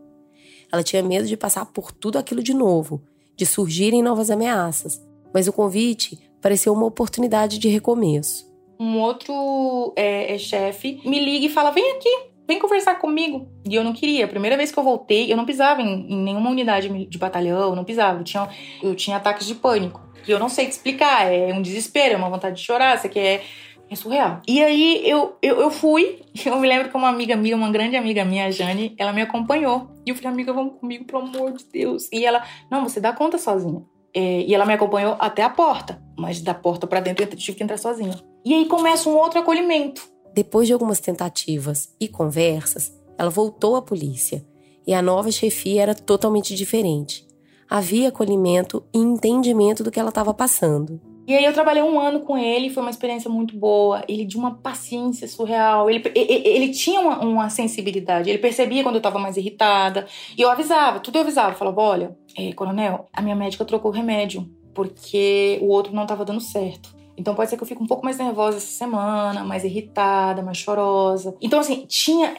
Ela 0.72 0.84
tinha 0.84 1.02
medo 1.02 1.28
de 1.28 1.38
passar 1.38 1.66
por 1.66 1.92
tudo 1.92 2.18
aquilo 2.18 2.44
de 2.44 2.54
novo, 2.54 3.02
de 3.36 3.46
surgirem 3.46 4.04
novas 4.04 4.30
ameaças, 4.30 5.02
mas 5.34 5.48
o 5.48 5.54
convite 5.54 6.20
pareceu 6.42 6.74
uma 6.74 6.86
oportunidade 6.86 7.58
de 7.58 7.68
recomeço. 7.68 8.48
Um 8.80 9.00
outro 9.00 9.94
é, 9.96 10.36
é 10.36 10.38
chefe 10.38 11.02
me 11.04 11.24
liga 11.24 11.46
e 11.46 11.50
fala: 11.50 11.72
vem 11.72 11.92
aqui, 11.94 12.10
vem 12.48 12.60
conversar 12.60 12.96
comigo. 12.96 13.48
E 13.66 13.74
eu 13.74 13.84
não 13.84 13.94
queria. 13.94 14.26
A 14.26 14.28
primeira 14.28 14.56
vez 14.56 14.72
que 14.72 14.78
eu 14.78 14.84
voltei, 14.84 15.32
eu 15.32 15.38
não 15.38 15.46
pisava 15.46 15.82
em, 15.82 16.12
em 16.12 16.18
nenhuma 16.18 16.50
unidade 16.50 17.06
de 17.08 17.18
batalhão, 17.18 17.76
não 17.76 17.84
pisava. 17.84 18.20
Eu 18.20 18.24
tinha, 18.24 18.50
eu 18.84 18.96
tinha 18.96 19.18
ataques 19.18 19.48
de 19.48 19.56
pânico 19.56 20.08
que 20.28 20.34
eu 20.34 20.40
não 20.40 20.50
sei 20.50 20.66
te 20.66 20.74
explicar. 20.74 21.32
É 21.32 21.54
um 21.54 21.62
desespero, 21.62 22.16
é 22.16 22.18
uma 22.18 22.30
vontade 22.30 22.58
de 22.58 22.62
chorar, 22.62 22.98
você 22.98 23.08
quer. 23.08 23.44
É 23.90 23.96
surreal. 23.96 24.42
E 24.48 24.64
aí 24.64 25.10
eu, 25.10 25.36
eu, 25.42 25.62
eu 25.62 25.72
fui, 25.72 26.22
eu 26.46 26.60
me 26.60 26.68
lembro 26.68 26.90
que 26.90 26.98
uma 26.98 27.10
amiga 27.10 27.36
minha, 27.36 27.56
uma 27.56 27.72
grande 27.72 27.96
amiga 27.96 28.26
minha, 28.26 28.48
a 28.48 28.52
Jane, 28.52 28.96
ela 28.98 29.14
me 29.14 29.22
acompanhou. 29.22 29.90
E 30.06 30.10
eu 30.10 30.16
falei, 30.16 30.32
amiga, 30.32 30.54
vamos 30.54 30.80
comigo, 30.80 31.06
pelo 31.06 31.24
amor 31.24 31.54
de 31.54 31.66
Deus. 31.66 32.08
E 32.12 32.26
ela, 32.26 32.44
não, 32.70 32.84
você 32.84 33.00
dá 33.00 33.14
conta 33.14 33.38
sozinha. 33.38 33.84
É, 34.14 34.42
e 34.42 34.54
ela 34.54 34.66
me 34.66 34.74
acompanhou 34.74 35.16
até 35.20 35.44
a 35.44 35.50
porta, 35.50 36.02
mas 36.18 36.42
da 36.42 36.54
porta 36.54 36.88
para 36.88 37.00
dentro 37.00 37.24
eu 37.24 37.30
tive 37.30 37.58
que 37.58 37.64
entrar 37.64 37.78
sozinha. 37.78 38.16
E 38.44 38.54
aí 38.54 38.66
começa 38.66 39.10
um 39.10 39.16
outro 39.16 39.40
acolhimento. 39.40 40.08
Depois 40.34 40.68
de 40.68 40.74
algumas 40.74 41.00
tentativas 41.00 41.94
e 42.00 42.08
conversas, 42.08 42.92
ela 43.18 43.30
voltou 43.30 43.76
à 43.76 43.82
polícia. 43.82 44.46
E 44.86 44.94
a 44.94 45.02
nova 45.02 45.32
chefia 45.32 45.82
era 45.82 45.96
totalmente 45.96 46.56
diferente 46.56 47.28
havia 47.70 48.10
acolhimento 48.10 48.84
e 48.94 49.00
entendimento 49.00 49.84
do 49.84 49.92
que 49.92 50.00
ela 50.00 50.10
estava 50.10 50.34
passando. 50.34 51.02
E 51.28 51.36
aí 51.36 51.44
eu 51.44 51.52
trabalhei 51.52 51.84
um 51.84 52.00
ano 52.00 52.22
com 52.22 52.38
ele, 52.38 52.70
foi 52.70 52.82
uma 52.82 52.90
experiência 52.90 53.30
muito 53.30 53.58
boa. 53.58 54.02
Ele 54.08 54.24
de 54.24 54.38
uma 54.38 54.56
paciência 54.56 55.28
surreal. 55.28 55.90
Ele, 55.90 56.02
ele, 56.16 56.48
ele 56.48 56.70
tinha 56.70 57.02
uma, 57.02 57.20
uma, 57.20 57.50
sensibilidade. 57.50 58.30
Ele 58.30 58.40
percebia 58.40 58.82
quando 58.82 58.96
eu 58.96 59.00
estava 59.00 59.20
mais 59.20 59.36
irritada. 59.36 60.08
E 60.38 60.42
eu 60.42 60.50
avisava, 60.50 61.02
tudo 61.02 61.18
eu 61.18 61.24
avisava. 61.24 61.52
Eu 61.52 61.58
falava, 61.58 61.82
olha, 61.82 62.18
é, 62.38 62.54
coronel, 62.54 63.08
a 63.12 63.22
minha 63.22 63.36
médica 63.36 63.66
trocou 63.66 63.92
o 63.92 63.94
remédio 63.94 64.50
porque 64.74 65.58
o 65.60 65.70
outro 65.70 65.94
não 65.94 66.04
estava 66.04 66.24
dando 66.24 66.40
certo. 66.40 66.96
Então 67.18 67.34
pode 67.34 67.50
ser 67.50 67.58
que 67.58 67.64
eu 67.64 67.68
fique 67.68 67.82
um 67.82 67.88
pouco 67.88 68.06
mais 68.06 68.20
nervosa 68.20 68.58
essa 68.58 68.68
semana, 68.68 69.44
mais 69.44 69.66
irritada, 69.66 70.44
mais 70.44 70.60
chorosa. 70.60 71.36
Então 71.42 71.60
assim, 71.60 71.84
tinha 71.88 72.34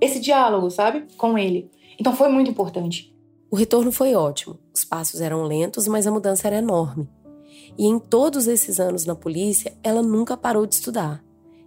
esse 0.00 0.18
diálogo, 0.20 0.68
sabe, 0.68 1.06
com 1.16 1.38
ele. 1.38 1.70
Então 1.98 2.12
foi 2.12 2.28
muito 2.28 2.50
importante. 2.50 3.14
O 3.48 3.56
retorno 3.56 3.92
foi 3.92 4.14
ótimo. 4.14 4.58
Os 4.74 4.84
passos 4.84 5.20
eram 5.20 5.44
lentos, 5.44 5.86
mas 5.86 6.06
a 6.06 6.10
mudança 6.10 6.48
era 6.48 6.56
enorme. 6.56 7.08
E 7.78 7.86
em 7.86 7.98
todos 7.98 8.46
esses 8.46 8.80
anos 8.80 9.04
na 9.04 9.14
polícia, 9.14 9.76
ela 9.82 10.02
nunca 10.02 10.36
parou 10.36 10.66
de 10.66 10.74
estudar. 10.74 11.22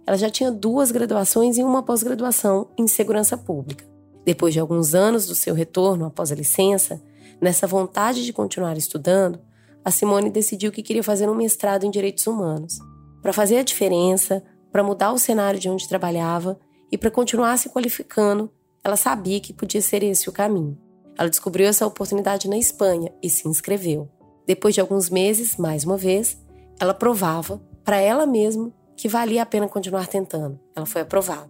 Ela 0.06 0.16
já 0.16 0.28
tinha 0.28 0.50
duas 0.50 0.90
graduações 0.90 1.56
e 1.56 1.62
uma 1.62 1.82
pós-graduação 1.82 2.68
em 2.76 2.86
segurança 2.88 3.36
pública. 3.36 3.84
Depois 4.24 4.52
de 4.52 4.60
alguns 4.60 4.94
anos 4.94 5.26
do 5.26 5.34
seu 5.34 5.54
retorno 5.54 6.04
após 6.04 6.32
a 6.32 6.34
licença, 6.34 7.00
nessa 7.40 7.66
vontade 7.66 8.24
de 8.24 8.32
continuar 8.32 8.76
estudando, 8.76 9.38
a 9.84 9.90
Simone 9.90 10.30
decidiu 10.30 10.72
que 10.72 10.82
queria 10.82 11.02
fazer 11.02 11.28
um 11.28 11.34
mestrado 11.34 11.84
em 11.84 11.90
direitos 11.90 12.26
humanos. 12.26 12.78
Para 13.22 13.32
fazer 13.32 13.58
a 13.58 13.62
diferença, 13.62 14.42
para 14.70 14.82
mudar 14.82 15.12
o 15.12 15.18
cenário 15.18 15.58
de 15.58 15.68
onde 15.68 15.88
trabalhava 15.88 16.58
e 16.92 16.98
para 16.98 17.10
continuar 17.10 17.56
se 17.56 17.70
qualificando, 17.70 18.50
ela 18.82 18.96
sabia 18.96 19.40
que 19.40 19.52
podia 19.52 19.80
ser 19.80 20.02
esse 20.02 20.28
o 20.28 20.32
caminho. 20.32 20.76
Ela 21.18 21.30
descobriu 21.30 21.66
essa 21.66 21.86
oportunidade 21.86 22.48
na 22.48 22.56
Espanha 22.56 23.12
e 23.22 23.28
se 23.28 23.46
inscreveu. 23.46 24.08
Depois 24.50 24.74
de 24.74 24.80
alguns 24.80 25.08
meses, 25.08 25.56
mais 25.56 25.84
uma 25.84 25.96
vez, 25.96 26.36
ela 26.80 26.92
provava 26.92 27.62
para 27.84 28.00
ela 28.00 28.26
mesma 28.26 28.74
que 28.96 29.06
valia 29.06 29.44
a 29.44 29.46
pena 29.46 29.68
continuar 29.68 30.08
tentando. 30.08 30.58
Ela 30.74 30.86
foi 30.86 31.02
aprovada. 31.02 31.48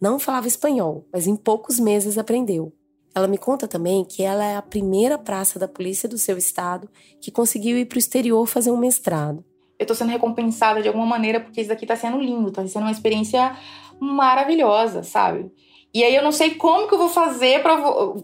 Não 0.00 0.18
falava 0.18 0.48
espanhol, 0.48 1.06
mas 1.12 1.28
em 1.28 1.36
poucos 1.36 1.78
meses 1.78 2.18
aprendeu. 2.18 2.72
Ela 3.14 3.28
me 3.28 3.38
conta 3.38 3.68
também 3.68 4.04
que 4.04 4.24
ela 4.24 4.44
é 4.44 4.56
a 4.56 4.62
primeira 4.62 5.16
praça 5.16 5.60
da 5.60 5.68
polícia 5.68 6.08
do 6.08 6.18
seu 6.18 6.36
estado 6.36 6.90
que 7.20 7.30
conseguiu 7.30 7.78
ir 7.78 7.84
para 7.84 7.94
o 7.94 8.00
exterior 8.00 8.44
fazer 8.48 8.72
um 8.72 8.76
mestrado. 8.76 9.44
Eu 9.78 9.84
estou 9.84 9.94
sendo 9.94 10.10
recompensada 10.10 10.82
de 10.82 10.88
alguma 10.88 11.06
maneira 11.06 11.38
porque 11.38 11.60
isso 11.60 11.70
daqui 11.70 11.84
está 11.84 11.94
sendo 11.94 12.18
lindo, 12.18 12.48
está 12.48 12.66
sendo 12.66 12.82
uma 12.82 12.90
experiência 12.90 13.56
maravilhosa, 14.00 15.04
sabe? 15.04 15.52
E 15.92 16.04
aí 16.04 16.14
eu 16.14 16.22
não 16.22 16.30
sei 16.30 16.54
como 16.54 16.86
que 16.86 16.94
eu 16.94 16.98
vou 16.98 17.08
fazer 17.08 17.62
para 17.62 17.76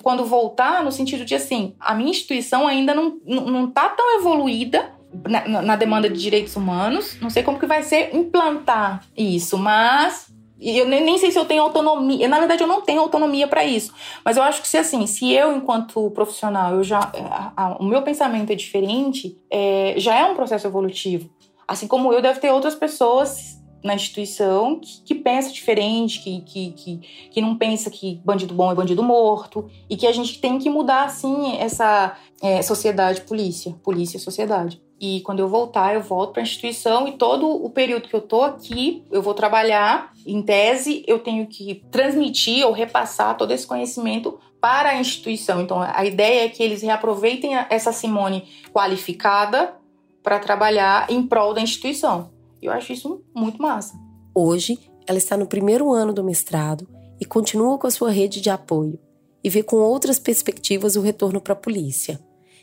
quando 0.02 0.24
voltar, 0.24 0.84
no 0.84 0.92
sentido 0.92 1.24
de 1.24 1.34
assim, 1.34 1.74
a 1.80 1.94
minha 1.94 2.10
instituição 2.10 2.66
ainda 2.66 2.94
não, 2.94 3.18
não 3.24 3.70
tá 3.70 3.88
tão 3.88 4.18
evoluída 4.18 4.94
na, 5.28 5.62
na, 5.62 5.76
demanda 5.76 6.08
de 6.08 6.20
direitos 6.20 6.54
humanos. 6.54 7.16
Não 7.20 7.28
sei 7.28 7.42
como 7.42 7.58
que 7.58 7.66
vai 7.66 7.82
ser 7.82 8.14
implantar 8.14 9.04
isso, 9.16 9.58
mas 9.58 10.32
eu 10.60 10.86
nem, 10.86 11.02
nem 11.02 11.18
sei 11.18 11.32
se 11.32 11.38
eu 11.38 11.44
tenho 11.44 11.62
autonomia. 11.62 12.28
Na 12.28 12.38
verdade, 12.38 12.62
eu 12.62 12.68
não 12.68 12.80
tenho 12.80 13.00
autonomia 13.00 13.48
para 13.48 13.64
isso. 13.64 13.92
Mas 14.24 14.36
eu 14.36 14.42
acho 14.42 14.62
que 14.62 14.68
se 14.68 14.78
assim, 14.78 15.06
se 15.06 15.32
eu, 15.32 15.54
enquanto 15.56 16.10
profissional, 16.12 16.74
eu 16.74 16.84
já. 16.84 17.00
A, 17.30 17.52
a, 17.56 17.76
o 17.78 17.84
meu 17.84 18.02
pensamento 18.02 18.52
é 18.52 18.54
diferente, 18.54 19.36
é, 19.50 19.94
já 19.96 20.14
é 20.14 20.24
um 20.24 20.34
processo 20.34 20.66
evolutivo. 20.66 21.28
Assim 21.66 21.88
como 21.88 22.12
eu, 22.12 22.22
deve 22.22 22.38
ter 22.38 22.50
outras 22.50 22.76
pessoas 22.76 23.55
na 23.86 23.94
instituição 23.94 24.80
que, 24.80 25.00
que 25.02 25.14
pensa 25.14 25.52
diferente, 25.52 26.20
que, 26.20 26.40
que, 26.42 26.72
que, 26.72 27.00
que, 27.30 27.40
não 27.40 27.56
pensa 27.56 27.90
que 27.90 28.20
bandido 28.24 28.52
bom 28.52 28.70
é 28.70 28.74
bandido 28.74 29.02
morto, 29.02 29.70
e 29.88 29.96
que 29.96 30.06
a 30.06 30.12
gente 30.12 30.40
tem 30.40 30.58
que 30.58 30.68
mudar, 30.68 31.04
assim, 31.04 31.56
essa 31.56 32.16
é, 32.42 32.60
sociedade 32.62 33.22
polícia, 33.22 33.74
polícia 33.82 34.18
sociedade. 34.18 34.82
E 34.98 35.20
quando 35.20 35.40
eu 35.40 35.48
voltar, 35.48 35.94
eu 35.94 36.02
volto 36.02 36.32
para 36.32 36.42
a 36.42 36.44
instituição 36.44 37.06
e 37.06 37.12
todo 37.12 37.46
o 37.48 37.68
período 37.68 38.08
que 38.08 38.16
eu 38.16 38.20
tô 38.20 38.42
aqui, 38.42 39.04
eu 39.10 39.20
vou 39.20 39.34
trabalhar. 39.34 40.12
Em 40.26 40.42
tese, 40.42 41.04
eu 41.06 41.18
tenho 41.18 41.46
que 41.46 41.84
transmitir 41.90 42.66
ou 42.66 42.72
repassar 42.72 43.36
todo 43.36 43.52
esse 43.52 43.66
conhecimento 43.66 44.38
para 44.58 44.90
a 44.90 44.98
instituição. 44.98 45.60
Então, 45.60 45.80
a 45.82 46.04
ideia 46.04 46.46
é 46.46 46.48
que 46.48 46.62
eles 46.62 46.82
reaproveitem 46.82 47.54
essa 47.68 47.92
Simone 47.92 48.48
qualificada 48.72 49.74
para 50.22 50.38
trabalhar 50.38 51.10
em 51.10 51.22
prol 51.22 51.52
da 51.52 51.60
instituição. 51.60 52.30
Eu 52.66 52.72
acho 52.72 52.92
isso 52.92 53.22
muito 53.32 53.62
massa. 53.62 53.96
Hoje, 54.34 54.76
ela 55.06 55.18
está 55.18 55.36
no 55.36 55.46
primeiro 55.46 55.92
ano 55.92 56.12
do 56.12 56.24
mestrado 56.24 56.88
e 57.20 57.24
continua 57.24 57.78
com 57.78 57.86
a 57.86 57.90
sua 57.92 58.10
rede 58.10 58.40
de 58.40 58.50
apoio 58.50 58.98
e 59.42 59.48
vê 59.48 59.62
com 59.62 59.76
outras 59.76 60.18
perspectivas 60.18 60.96
o 60.96 61.00
retorno 61.00 61.40
para 61.40 61.52
a 61.52 61.56
polícia. 61.56 62.18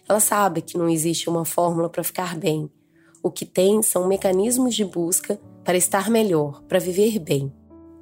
Ela 0.07 0.19
sabe 0.19 0.61
que 0.61 0.77
não 0.77 0.89
existe 0.89 1.29
uma 1.29 1.45
fórmula 1.45 1.89
para 1.89 2.03
ficar 2.03 2.37
bem. 2.37 2.69
O 3.23 3.31
que 3.31 3.45
tem 3.45 3.81
são 3.81 4.05
mecanismos 4.05 4.75
de 4.75 4.83
busca 4.83 5.39
para 5.63 5.77
estar 5.77 6.09
melhor, 6.09 6.61
para 6.63 6.79
viver 6.79 7.17
bem. 7.19 7.49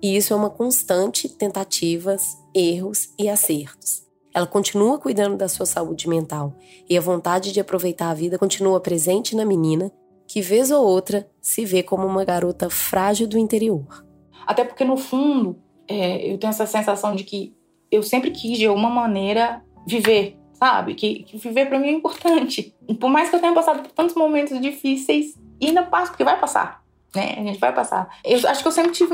E 0.02 0.18
isso 0.18 0.34
é 0.34 0.36
uma 0.36 0.50
constante 0.50 1.30
tentativas, 1.30 2.36
erros 2.56 3.10
e 3.20 3.30
acertos. 3.30 4.02
ela 4.34 4.48
continua 4.48 4.98
cuidando 4.98 5.38
da 5.38 5.48
sua 5.48 5.68
saúde 5.68 6.10
mental 6.10 6.56
e 6.90 6.98
a 6.98 7.02
vontade 7.02 7.52
de 7.52 7.60
aproveitar 7.60 8.10
a 8.10 8.16
vida 8.16 8.40
continua 8.40 8.80
presente 8.80 9.36
na 9.36 9.46
menina, 9.46 9.92
que 10.32 10.42
vez 10.42 10.72
ou 10.72 10.82
outra 10.82 11.28
se 11.42 11.66
vê 11.66 11.84
como 11.84 12.08
uma 12.08 12.24
garota 12.24 12.70
frágil 12.70 13.28
do 13.28 13.38
interior. 13.38 14.06
Até 14.48 14.64
porque, 14.64 14.86
no 14.86 14.96
fundo, 14.96 15.60
é, 15.86 16.32
eu 16.32 16.38
tenho 16.38 16.52
essa 16.52 16.66
sensação 16.66 17.14
de 17.14 17.26
que 17.26 17.54
eu 17.92 18.02
sempre 18.02 18.32
quis, 18.32 18.58
de 18.58 18.66
alguma 18.66 18.90
maneira, 18.90 19.62
viver, 19.86 20.38
sabe? 20.54 20.96
Que, 20.96 21.24
que 21.24 21.38
viver 21.38 21.66
para 21.66 21.78
mim 21.78 21.90
é 21.90 21.92
importante. 21.92 22.74
Por 22.98 23.10
mais 23.10 23.30
que 23.30 23.36
eu 23.36 23.42
tenha 23.42 23.52
passado 23.52 23.84
por 23.84 23.92
tantos 23.92 24.16
momentos 24.16 24.58
difíceis, 24.62 25.38
ainda 25.62 25.84
passo, 25.84 26.12
porque 26.12 26.24
vai 26.24 26.40
passar. 26.40 26.82
Né? 27.14 27.36
A 27.38 27.44
gente 27.44 27.60
vai 27.60 27.74
passar. 27.74 28.08
Eu 28.24 28.40
acho 28.48 28.62
que 28.62 28.68
eu 28.70 28.72
sempre 28.72 28.94
tive 28.94 29.14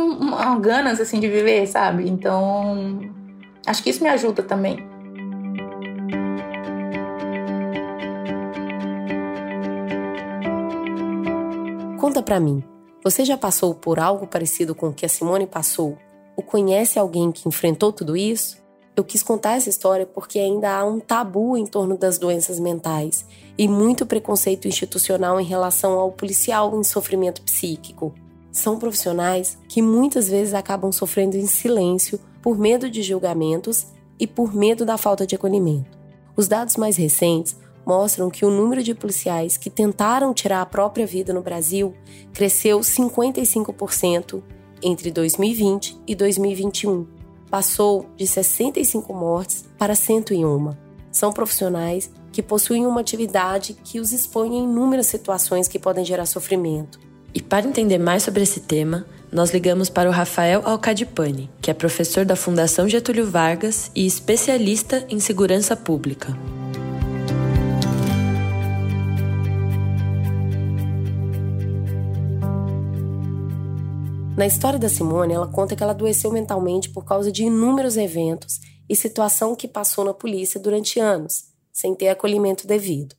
ganas 0.62 1.01
assim 1.01 1.19
de 1.19 1.27
viver, 1.27 1.65
sabe? 1.65 2.08
Então, 2.08 3.01
acho 3.65 3.82
que 3.82 3.89
isso 3.89 4.03
me 4.03 4.10
ajuda 4.10 4.43
também. 4.43 4.88
Conta 12.17 12.25
para 12.25 12.39
mim, 12.39 12.63
você 13.03 13.23
já 13.23 13.38
passou 13.38 13.75
por 13.75 13.99
algo 13.99 14.25
parecido 14.25 14.73
com 14.73 14.88
o 14.88 14.93
que 14.93 15.06
a 15.06 15.10
Simone 15.10 15.45
passou? 15.45 15.99
Ou 16.36 16.43
conhece 16.43 16.97
alguém 16.97 17.32
que 17.32 17.47
enfrentou 17.47 17.93
tudo 17.93 18.17
isso? 18.17 18.58
Eu 18.95 19.03
quis 19.03 19.21
contar 19.21 19.56
essa 19.56 19.69
história 19.69 20.03
porque 20.03 20.39
ainda 20.39 20.80
há 20.80 20.84
um 20.84 20.99
tabu 20.99 21.56
em 21.56 21.67
torno 21.67 21.95
das 21.95 22.17
doenças 22.17 22.60
mentais 22.60 23.23
e 23.56 23.67
muito 23.67 24.03
preconceito 24.03 24.67
institucional 24.67 25.39
em 25.39 25.43
relação 25.43 25.99
ao 25.99 26.12
policial 26.12 26.75
em 26.80 26.84
sofrimento 26.84 27.43
psíquico. 27.43 28.15
São 28.51 28.80
profissionais 28.80 29.56
que 29.69 29.80
muitas 29.80 30.27
vezes 30.27 30.56
acabam 30.56 30.91
sofrendo 30.91 31.38
em 31.38 31.45
silêncio 31.45 32.19
por 32.41 32.58
medo 32.58 32.89
de 32.89 33.03
julgamentos 33.03 33.86
e 34.19 34.25
por 34.25 34.56
medo 34.56 34.84
da 34.84 34.97
falta 34.97 35.27
de 35.27 35.36
acolhimento. 35.36 35.95
Os 36.36 36.47
dados 36.47 36.77
mais 36.77 36.97
recentes 36.97 37.56
mostram 37.88 38.30
que 38.30 38.45
o 38.45 38.52
número 38.52 38.84
de 38.84 38.93
policiais 38.93 39.56
que 39.56 39.69
tentaram 39.69 40.34
tirar 40.34 40.62
a 40.62 40.65
própria 40.65 41.08
vida 41.08 41.34
no 41.34 41.41
Brasil 41.41 41.93
cresceu 42.34 42.82
55% 42.82 44.43
entre 44.84 45.10
2020 45.10 45.97
e 46.06 46.13
2021. 46.13 47.08
Passou 47.50 48.06
de 48.17 48.28
65 48.28 49.13
mortes 49.13 49.63
para 49.78 49.95
101. 49.95 50.71
São 51.10 51.32
profissionais 51.32 52.12
que 52.30 52.43
possuem 52.43 52.86
uma 52.86 53.00
atividade 53.00 53.73
que 53.73 54.02
os 54.02 54.12
expõe 54.12 54.60
a 54.60 54.63
inúmeras 54.63 55.08
situações 55.08 55.69
que 55.69 55.80
podem 55.80 56.04
gerar 56.04 56.26
sofrimento. 56.26 57.00
E 57.34 57.41
para 57.41 57.65
entender 57.65 57.97
mais 57.97 58.23
sobre 58.23 58.43
esse 58.43 58.60
tema, 58.60 59.06
nós 59.32 59.52
ligamos 59.52 59.89
para 59.89 60.10
o 60.10 60.12
Rafael 60.12 60.62
Alcadipani, 60.65 61.50
que 61.62 61.71
é 61.71 61.73
professor 61.73 62.26
da 62.26 62.36
Fundação 62.36 62.88
Getúlio 62.89 63.30
Vargas 63.30 63.89
e 63.95 64.06
especialista 64.06 65.06
em 65.10 65.19
segurança 65.21 65.76
pública. 65.76 66.38
Na 74.38 74.45
história 74.45 74.78
da 74.78 74.88
Simone, 74.88 75.34
ela 75.34 75.47
conta 75.47 75.76
que 75.76 75.82
ela 75.82 75.93
adoeceu 75.93 76.32
mentalmente 76.32 76.91
por 76.91 77.04
causa 77.04 77.32
de 77.32 77.45
inúmeros 77.45 77.97
eventos 77.97 78.60
e 78.88 78.95
situação 78.95 79.56
que 79.56 79.67
passou 79.67 80.06
na 80.06 80.13
polícia 80.13 80.60
durante 80.60 81.00
anos, 81.00 81.45
sem 81.73 81.95
ter 81.95 82.10
acolhimento 82.10 82.67
devido. 82.67 83.15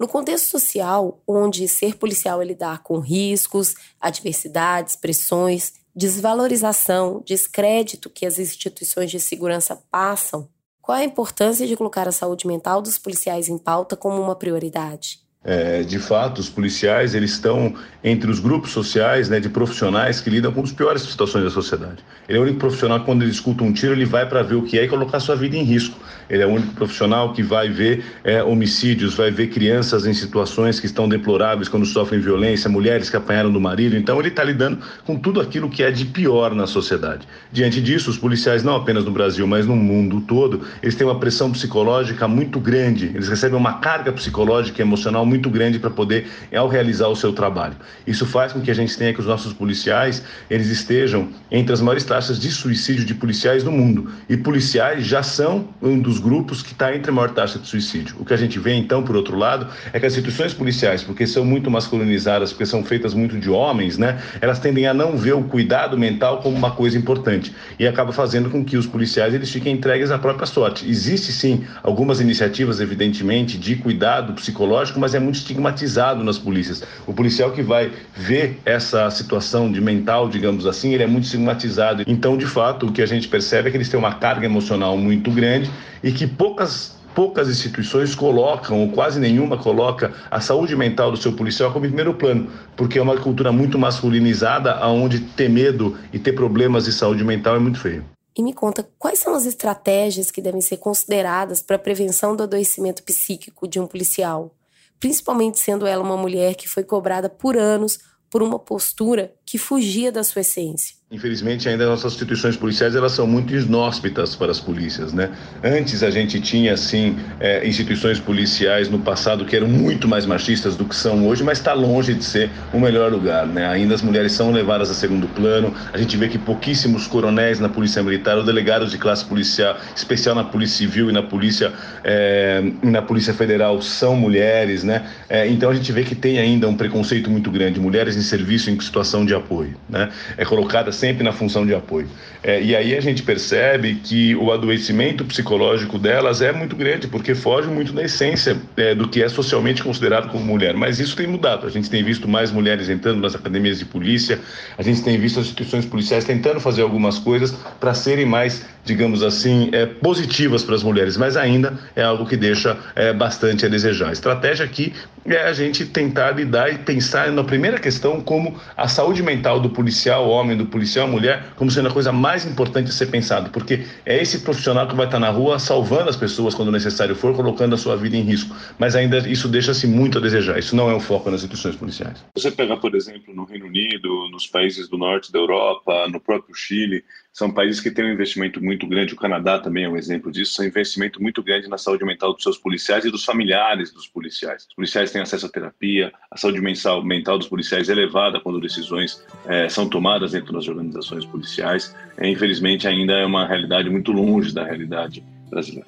No 0.00 0.08
contexto 0.08 0.46
social, 0.46 1.20
onde 1.28 1.68
ser 1.68 1.96
policial 1.96 2.40
é 2.40 2.46
lidar 2.46 2.82
com 2.82 2.98
riscos, 2.98 3.74
adversidades, 4.00 4.96
pressões, 4.96 5.74
desvalorização, 5.94 7.22
descrédito 7.26 8.08
que 8.08 8.24
as 8.24 8.38
instituições 8.38 9.10
de 9.10 9.20
segurança 9.20 9.76
passam, 9.90 10.48
qual 10.80 10.96
a 10.96 11.04
importância 11.04 11.66
de 11.66 11.76
colocar 11.76 12.08
a 12.08 12.12
saúde 12.12 12.46
mental 12.46 12.80
dos 12.80 12.96
policiais 12.96 13.50
em 13.50 13.58
pauta 13.58 13.94
como 13.98 14.18
uma 14.18 14.34
prioridade? 14.34 15.27
É, 15.50 15.82
de 15.82 15.98
fato, 15.98 16.40
os 16.40 16.50
policiais 16.50 17.14
eles 17.14 17.30
estão 17.30 17.72
entre 18.04 18.30
os 18.30 18.38
grupos 18.38 18.70
sociais 18.70 19.30
né, 19.30 19.40
de 19.40 19.48
profissionais 19.48 20.20
que 20.20 20.28
lidam 20.28 20.52
com 20.52 20.60
as 20.62 20.72
piores 20.72 21.00
situações 21.00 21.42
da 21.42 21.48
sociedade. 21.48 22.04
Ele 22.28 22.36
é 22.36 22.40
o 22.40 22.44
único 22.44 22.58
profissional 22.58 23.00
que, 23.00 23.06
quando 23.06 23.22
ele 23.22 23.30
escuta 23.30 23.64
um 23.64 23.72
tiro, 23.72 23.94
ele 23.94 24.04
vai 24.04 24.28
para 24.28 24.42
ver 24.42 24.56
o 24.56 24.62
que 24.62 24.78
é 24.78 24.84
e 24.84 24.88
colocar 24.88 25.18
sua 25.20 25.34
vida 25.34 25.56
em 25.56 25.62
risco. 25.62 25.98
Ele 26.28 26.42
é 26.42 26.46
o 26.46 26.50
único 26.50 26.74
profissional 26.74 27.32
que 27.32 27.42
vai 27.42 27.70
ver 27.70 28.04
é, 28.22 28.42
homicídios, 28.42 29.14
vai 29.14 29.30
ver 29.30 29.46
crianças 29.46 30.04
em 30.04 30.12
situações 30.12 30.78
que 30.78 30.84
estão 30.84 31.08
deploráveis 31.08 31.66
quando 31.66 31.86
sofrem 31.86 32.20
violência, 32.20 32.68
mulheres 32.68 33.08
que 33.08 33.16
apanharam 33.16 33.50
do 33.50 33.58
marido. 33.58 33.96
Então, 33.96 34.18
ele 34.18 34.28
está 34.28 34.44
lidando 34.44 34.80
com 35.06 35.16
tudo 35.16 35.40
aquilo 35.40 35.70
que 35.70 35.82
é 35.82 35.90
de 35.90 36.04
pior 36.04 36.54
na 36.54 36.66
sociedade. 36.66 37.26
Diante 37.50 37.80
disso, 37.80 38.10
os 38.10 38.18
policiais, 38.18 38.62
não 38.62 38.76
apenas 38.76 39.06
no 39.06 39.10
Brasil, 39.10 39.46
mas 39.46 39.66
no 39.66 39.74
mundo 39.74 40.20
todo, 40.20 40.60
eles 40.82 40.94
têm 40.94 41.06
uma 41.06 41.18
pressão 41.18 41.50
psicológica 41.50 42.28
muito 42.28 42.60
grande. 42.60 43.06
Eles 43.06 43.28
recebem 43.28 43.56
uma 43.56 43.78
carga 43.78 44.12
psicológica 44.12 44.82
e 44.82 44.84
emocional 44.84 45.24
muito 45.24 45.37
grande 45.46 45.78
para 45.78 45.90
poder, 45.90 46.26
ao 46.54 46.68
realizar 46.68 47.08
o 47.08 47.16
seu 47.16 47.32
trabalho. 47.32 47.76
Isso 48.06 48.26
faz 48.26 48.52
com 48.52 48.60
que 48.60 48.70
a 48.70 48.74
gente 48.74 48.96
tenha 48.96 49.12
que 49.12 49.20
os 49.20 49.26
nossos 49.26 49.52
policiais 49.52 50.22
eles 50.50 50.68
estejam 50.68 51.28
entre 51.50 51.72
as 51.72 51.80
maiores 51.80 52.04
taxas 52.04 52.38
de 52.38 52.50
suicídio 52.50 53.04
de 53.04 53.14
policiais 53.14 53.62
do 53.62 53.70
mundo. 53.70 54.10
E 54.28 54.36
policiais 54.36 55.04
já 55.06 55.22
são 55.22 55.68
um 55.82 55.98
dos 55.98 56.18
grupos 56.18 56.62
que 56.62 56.72
está 56.72 56.94
entre 56.94 57.10
a 57.10 57.14
maior 57.14 57.30
taxa 57.30 57.58
de 57.58 57.68
suicídio. 57.68 58.16
O 58.18 58.24
que 58.24 58.34
a 58.34 58.36
gente 58.36 58.58
vê, 58.58 58.74
então, 58.74 59.02
por 59.02 59.14
outro 59.14 59.36
lado, 59.36 59.68
é 59.92 60.00
que 60.00 60.06
as 60.06 60.12
instituições 60.14 60.54
policiais, 60.54 61.02
porque 61.02 61.26
são 61.26 61.44
muito 61.44 61.70
masculinizadas, 61.70 62.52
porque 62.52 62.66
são 62.66 62.82
feitas 62.82 63.14
muito 63.14 63.38
de 63.38 63.50
homens, 63.50 63.98
né, 63.98 64.18
elas 64.40 64.58
tendem 64.58 64.86
a 64.86 64.94
não 64.94 65.16
ver 65.16 65.34
o 65.34 65.42
cuidado 65.42 65.98
mental 65.98 66.38
como 66.38 66.56
uma 66.56 66.70
coisa 66.70 66.96
importante. 66.96 67.54
E 67.78 67.86
acaba 67.86 68.12
fazendo 68.12 68.50
com 68.50 68.64
que 68.64 68.76
os 68.76 68.86
policiais 68.86 69.34
eles 69.34 69.50
fiquem 69.50 69.74
entregues 69.74 70.10
à 70.10 70.18
própria 70.18 70.46
sorte. 70.46 70.88
Existe, 70.88 71.32
sim, 71.32 71.64
algumas 71.82 72.20
iniciativas, 72.20 72.80
evidentemente, 72.80 73.58
de 73.58 73.76
cuidado 73.76 74.32
psicológico, 74.32 74.98
mas 74.98 75.14
é 75.14 75.17
muito 75.20 75.36
estigmatizado 75.36 76.22
nas 76.24 76.38
polícias. 76.38 76.82
O 77.06 77.12
policial 77.12 77.50
que 77.52 77.62
vai 77.62 77.92
ver 78.14 78.58
essa 78.64 79.10
situação 79.10 79.70
de 79.70 79.80
mental, 79.80 80.28
digamos 80.28 80.66
assim, 80.66 80.94
ele 80.94 81.02
é 81.02 81.06
muito 81.06 81.24
estigmatizado. 81.24 82.04
Então, 82.06 82.36
de 82.36 82.46
fato, 82.46 82.86
o 82.86 82.92
que 82.92 83.02
a 83.02 83.06
gente 83.06 83.28
percebe 83.28 83.68
é 83.68 83.70
que 83.70 83.76
eles 83.76 83.88
têm 83.88 83.98
uma 83.98 84.14
carga 84.14 84.46
emocional 84.46 84.96
muito 84.96 85.30
grande 85.30 85.70
e 86.02 86.12
que 86.12 86.26
poucas 86.26 86.98
poucas 87.14 87.48
instituições 87.48 88.14
colocam, 88.14 88.80
ou 88.80 88.92
quase 88.92 89.18
nenhuma 89.18 89.58
coloca, 89.58 90.14
a 90.30 90.40
saúde 90.40 90.76
mental 90.76 91.10
do 91.10 91.16
seu 91.16 91.32
policial 91.32 91.72
como 91.72 91.84
primeiro 91.84 92.14
plano, 92.14 92.48
porque 92.76 92.96
é 92.96 93.02
uma 93.02 93.16
cultura 93.16 93.50
muito 93.50 93.76
masculinizada, 93.76 94.86
onde 94.86 95.18
ter 95.18 95.50
medo 95.50 95.98
e 96.12 96.18
ter 96.20 96.32
problemas 96.32 96.84
de 96.84 96.92
saúde 96.92 97.24
mental 97.24 97.56
é 97.56 97.58
muito 97.58 97.80
feio. 97.80 98.04
E 98.36 98.42
me 98.42 98.52
conta, 98.52 98.88
quais 99.00 99.18
são 99.18 99.34
as 99.34 99.46
estratégias 99.46 100.30
que 100.30 100.40
devem 100.40 100.60
ser 100.60 100.76
consideradas 100.76 101.60
para 101.60 101.74
a 101.74 101.78
prevenção 101.80 102.36
do 102.36 102.44
adoecimento 102.44 103.02
psíquico 103.02 103.66
de 103.66 103.80
um 103.80 103.86
policial? 103.88 104.54
Principalmente 105.00 105.58
sendo 105.58 105.86
ela 105.86 106.02
uma 106.02 106.16
mulher 106.16 106.54
que 106.54 106.68
foi 106.68 106.84
cobrada 106.84 107.28
por 107.28 107.56
anos 107.56 107.98
por 108.30 108.42
uma 108.42 108.58
postura 108.58 109.34
que 109.46 109.58
fugia 109.58 110.12
da 110.12 110.22
sua 110.22 110.40
essência. 110.40 110.97
Infelizmente, 111.10 111.66
ainda 111.70 111.86
nossas 111.86 112.12
instituições 112.12 112.54
policiais 112.54 112.94
elas 112.94 113.12
são 113.12 113.26
muito 113.26 113.54
inóspitas 113.54 114.36
para 114.36 114.52
as 114.52 114.60
polícias, 114.60 115.10
né? 115.10 115.30
Antes 115.64 116.02
a 116.02 116.10
gente 116.10 116.38
tinha 116.38 116.74
assim 116.74 117.16
é, 117.40 117.66
instituições 117.66 118.20
policiais 118.20 118.90
no 118.90 118.98
passado 118.98 119.46
que 119.46 119.56
eram 119.56 119.68
muito 119.68 120.06
mais 120.06 120.26
machistas 120.26 120.76
do 120.76 120.84
que 120.84 120.94
são 120.94 121.26
hoje, 121.26 121.42
mas 121.42 121.56
está 121.56 121.72
longe 121.72 122.12
de 122.12 122.22
ser 122.22 122.50
o 122.74 122.78
melhor 122.78 123.10
lugar, 123.10 123.46
né? 123.46 123.66
Ainda 123.66 123.94
as 123.94 124.02
mulheres 124.02 124.32
são 124.32 124.52
levadas 124.52 124.90
a 124.90 124.94
segundo 124.94 125.26
plano. 125.28 125.72
A 125.94 125.96
gente 125.96 126.14
vê 126.14 126.28
que 126.28 126.36
pouquíssimos 126.36 127.06
coronéis 127.06 127.58
na 127.58 127.70
polícia 127.70 128.02
militar 128.02 128.36
ou 128.36 128.44
delegados 128.44 128.90
de 128.90 128.98
classe 128.98 129.24
policial, 129.24 129.78
especial 129.96 130.34
na 130.34 130.44
polícia 130.44 130.76
civil 130.76 131.08
e 131.08 131.12
na 131.14 131.22
polícia 131.22 131.72
é, 132.04 132.62
na 132.82 133.00
polícia 133.00 133.32
federal 133.32 133.80
são 133.80 134.14
mulheres, 134.14 134.84
né? 134.84 135.06
É, 135.26 135.48
então 135.48 135.70
a 135.70 135.74
gente 135.74 135.90
vê 135.90 136.04
que 136.04 136.14
tem 136.14 136.38
ainda 136.38 136.68
um 136.68 136.76
preconceito 136.76 137.30
muito 137.30 137.50
grande. 137.50 137.80
Mulheres 137.80 138.14
em 138.14 138.20
serviço 138.20 138.68
em 138.70 138.78
situação 138.78 139.24
de 139.24 139.34
apoio, 139.34 139.74
né? 139.88 140.10
É 140.36 140.44
colocada 140.44 140.97
sempre 140.98 141.22
na 141.22 141.32
função 141.32 141.66
de 141.66 141.74
apoio. 141.74 142.08
É, 142.42 142.62
e 142.62 142.74
aí 142.76 142.96
a 142.96 143.00
gente 143.00 143.22
percebe 143.22 143.96
que 143.96 144.34
o 144.36 144.52
adoecimento 144.52 145.24
psicológico 145.24 145.98
delas 145.98 146.40
é 146.40 146.52
muito 146.52 146.76
grande, 146.76 147.08
porque 147.08 147.34
foge 147.34 147.68
muito 147.68 147.92
da 147.92 148.04
essência 148.04 148.56
é, 148.76 148.94
do 148.94 149.08
que 149.08 149.22
é 149.22 149.28
socialmente 149.28 149.82
considerado 149.82 150.30
como 150.30 150.44
mulher. 150.44 150.74
Mas 150.74 151.00
isso 151.00 151.16
tem 151.16 151.26
mudado. 151.26 151.66
A 151.66 151.70
gente 151.70 151.90
tem 151.90 152.02
visto 152.04 152.28
mais 152.28 152.52
mulheres 152.52 152.88
entrando 152.88 153.20
nas 153.20 153.34
academias 153.34 153.78
de 153.78 153.84
polícia, 153.84 154.40
a 154.76 154.82
gente 154.82 155.02
tem 155.02 155.18
visto 155.18 155.40
as 155.40 155.46
instituições 155.46 155.84
policiais 155.84 156.24
tentando 156.24 156.60
fazer 156.60 156.82
algumas 156.82 157.18
coisas 157.18 157.54
para 157.80 157.92
serem 157.94 158.24
mais, 158.24 158.64
digamos 158.84 159.22
assim, 159.22 159.70
é, 159.72 159.86
positivas 159.86 160.62
para 160.62 160.74
as 160.74 160.82
mulheres, 160.82 161.16
mas 161.16 161.36
ainda 161.36 161.78
é 161.96 162.02
algo 162.02 162.24
que 162.24 162.36
deixa 162.36 162.76
é, 162.94 163.12
bastante 163.12 163.66
a 163.66 163.68
desejar. 163.68 164.10
A 164.10 164.12
estratégia 164.12 164.64
aqui 164.64 164.92
é 165.26 165.42
a 165.42 165.52
gente 165.52 165.84
tentar 165.84 166.30
lidar 166.32 166.72
e 166.72 166.78
pensar 166.78 167.30
na 167.30 167.44
primeira 167.44 167.78
questão 167.78 168.20
como 168.20 168.56
a 168.76 168.88
saúde 168.88 169.22
mental 169.22 169.60
do 169.60 169.70
policial 169.70 170.28
homem, 170.28 170.56
do 170.56 170.66
policial 170.66 170.87
mulher, 171.06 171.52
como 171.56 171.70
sendo 171.70 171.88
a 171.88 171.92
coisa 171.92 172.12
mais 172.12 172.46
importante 172.46 172.88
a 172.88 172.92
ser 172.92 173.06
pensado, 173.06 173.50
porque 173.50 173.84
é 174.04 174.20
esse 174.20 174.40
profissional 174.40 174.86
que 174.86 174.94
vai 174.94 175.06
estar 175.06 175.18
na 175.18 175.30
rua 175.30 175.58
salvando 175.58 176.08
as 176.08 176.16
pessoas 176.16 176.54
quando 176.54 176.70
necessário 176.70 177.14
for, 177.14 177.34
colocando 177.34 177.74
a 177.74 177.78
sua 177.78 177.96
vida 177.96 178.16
em 178.16 178.22
risco. 178.22 178.54
Mas 178.78 178.94
ainda 178.94 179.18
isso 179.28 179.48
deixa-se 179.48 179.86
muito 179.86 180.18
a 180.18 180.20
desejar. 180.20 180.58
Isso 180.58 180.74
não 180.74 180.90
é 180.90 180.94
o 180.94 181.00
foco 181.00 181.30
nas 181.30 181.40
instituições 181.40 181.76
policiais. 181.76 182.24
Você 182.36 182.50
pegar, 182.50 182.76
por 182.76 182.94
exemplo, 182.94 183.34
no 183.34 183.44
Reino 183.44 183.66
Unido, 183.66 184.28
nos 184.30 184.46
países 184.46 184.88
do 184.88 184.96
norte 184.96 185.32
da 185.32 185.38
Europa, 185.38 186.08
no 186.08 186.20
próprio 186.20 186.54
Chile, 186.54 187.04
são 187.38 187.52
países 187.52 187.80
que 187.80 187.88
têm 187.88 188.04
um 188.04 188.12
investimento 188.12 188.60
muito 188.60 188.84
grande, 188.84 189.14
o 189.14 189.16
Canadá 189.16 189.60
também 189.60 189.84
é 189.84 189.88
um 189.88 189.96
exemplo 189.96 190.28
disso, 190.32 190.60
um 190.60 190.64
investimento 190.64 191.22
muito 191.22 191.40
grande 191.40 191.68
na 191.68 191.78
saúde 191.78 192.04
mental 192.04 192.34
dos 192.34 192.42
seus 192.42 192.58
policiais 192.58 193.04
e 193.04 193.12
dos 193.12 193.24
familiares 193.24 193.92
dos 193.92 194.08
policiais. 194.08 194.66
Os 194.68 194.74
policiais 194.74 195.12
têm 195.12 195.22
acesso 195.22 195.46
à 195.46 195.48
terapia, 195.48 196.12
a 196.32 196.36
saúde 196.36 196.60
mental, 196.60 197.00
mental 197.04 197.38
dos 197.38 197.46
policiais 197.46 197.88
é 197.88 197.92
elevada 197.92 198.40
quando 198.40 198.60
decisões 198.60 199.24
é, 199.46 199.68
são 199.68 199.88
tomadas 199.88 200.32
dentro 200.32 200.52
das 200.52 200.66
organizações 200.66 201.24
policiais. 201.26 201.94
É, 202.16 202.28
infelizmente, 202.28 202.88
ainda 202.88 203.12
é 203.12 203.24
uma 203.24 203.46
realidade 203.46 203.88
muito 203.88 204.10
longe 204.10 204.52
da 204.52 204.64
realidade 204.64 205.24
brasileira. 205.48 205.86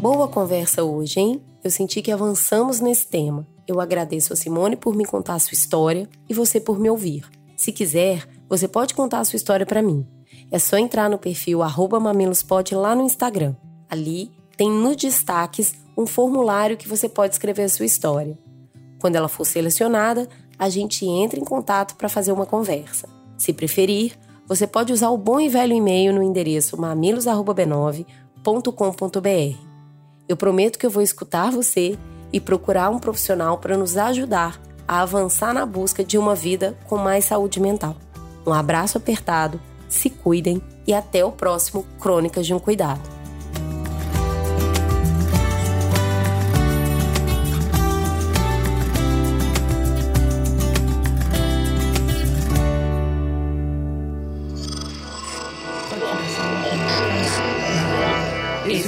Boa 0.00 0.28
conversa 0.28 0.84
hoje, 0.84 1.18
hein? 1.18 1.42
Eu 1.64 1.70
senti 1.72 2.00
que 2.00 2.12
avançamos 2.12 2.78
nesse 2.78 3.08
tema. 3.08 3.44
Eu 3.72 3.80
agradeço 3.80 4.32
a 4.34 4.36
Simone 4.36 4.76
por 4.76 4.94
me 4.94 5.06
contar 5.06 5.32
a 5.32 5.38
sua 5.38 5.54
história 5.54 6.06
e 6.28 6.34
você 6.34 6.60
por 6.60 6.78
me 6.78 6.90
ouvir. 6.90 7.24
Se 7.56 7.72
quiser, 7.72 8.28
você 8.46 8.68
pode 8.68 8.92
contar 8.92 9.20
a 9.20 9.24
sua 9.24 9.38
história 9.38 9.64
para 9.64 9.80
mim. 9.80 10.06
É 10.50 10.58
só 10.58 10.76
entrar 10.76 11.08
no 11.08 11.16
perfil 11.16 11.60
mamilospod 11.98 12.74
lá 12.74 12.94
no 12.94 13.02
Instagram. 13.02 13.56
Ali 13.88 14.30
tem 14.58 14.70
nos 14.70 14.96
destaques 14.96 15.74
um 15.96 16.06
formulário 16.06 16.76
que 16.76 16.86
você 16.86 17.08
pode 17.08 17.32
escrever 17.32 17.62
a 17.62 17.68
sua 17.70 17.86
história. 17.86 18.38
Quando 19.00 19.16
ela 19.16 19.28
for 19.28 19.46
selecionada, 19.46 20.28
a 20.58 20.68
gente 20.68 21.06
entra 21.06 21.40
em 21.40 21.44
contato 21.44 21.96
para 21.96 22.10
fazer 22.10 22.32
uma 22.32 22.44
conversa. 22.44 23.08
Se 23.38 23.54
preferir, 23.54 24.18
você 24.46 24.66
pode 24.66 24.92
usar 24.92 25.08
o 25.08 25.16
bom 25.16 25.40
e 25.40 25.48
velho 25.48 25.72
e-mail 25.72 26.12
no 26.12 26.22
endereço 26.22 26.78
mamilos@b9.com.br. 26.78 29.58
Eu 30.28 30.36
prometo 30.36 30.78
que 30.78 30.84
eu 30.84 30.90
vou 30.90 31.02
escutar 31.02 31.50
você 31.50 31.98
e 32.32 32.40
procurar 32.40 32.90
um 32.90 32.98
profissional 32.98 33.58
para 33.58 33.76
nos 33.76 33.96
ajudar 33.96 34.60
a 34.86 35.02
avançar 35.02 35.52
na 35.52 35.66
busca 35.66 36.04
de 36.04 36.18
uma 36.18 36.34
vida 36.34 36.76
com 36.88 36.96
mais 36.96 37.24
saúde 37.24 37.60
mental. 37.60 37.96
Um 38.46 38.52
abraço 38.52 38.98
apertado, 38.98 39.60
se 39.88 40.10
cuidem 40.10 40.60
e 40.86 40.92
até 40.92 41.24
o 41.24 41.30
próximo 41.30 41.84
Crônicas 42.00 42.46
de 42.46 42.54
um 42.54 42.58
Cuidado. 42.58 43.11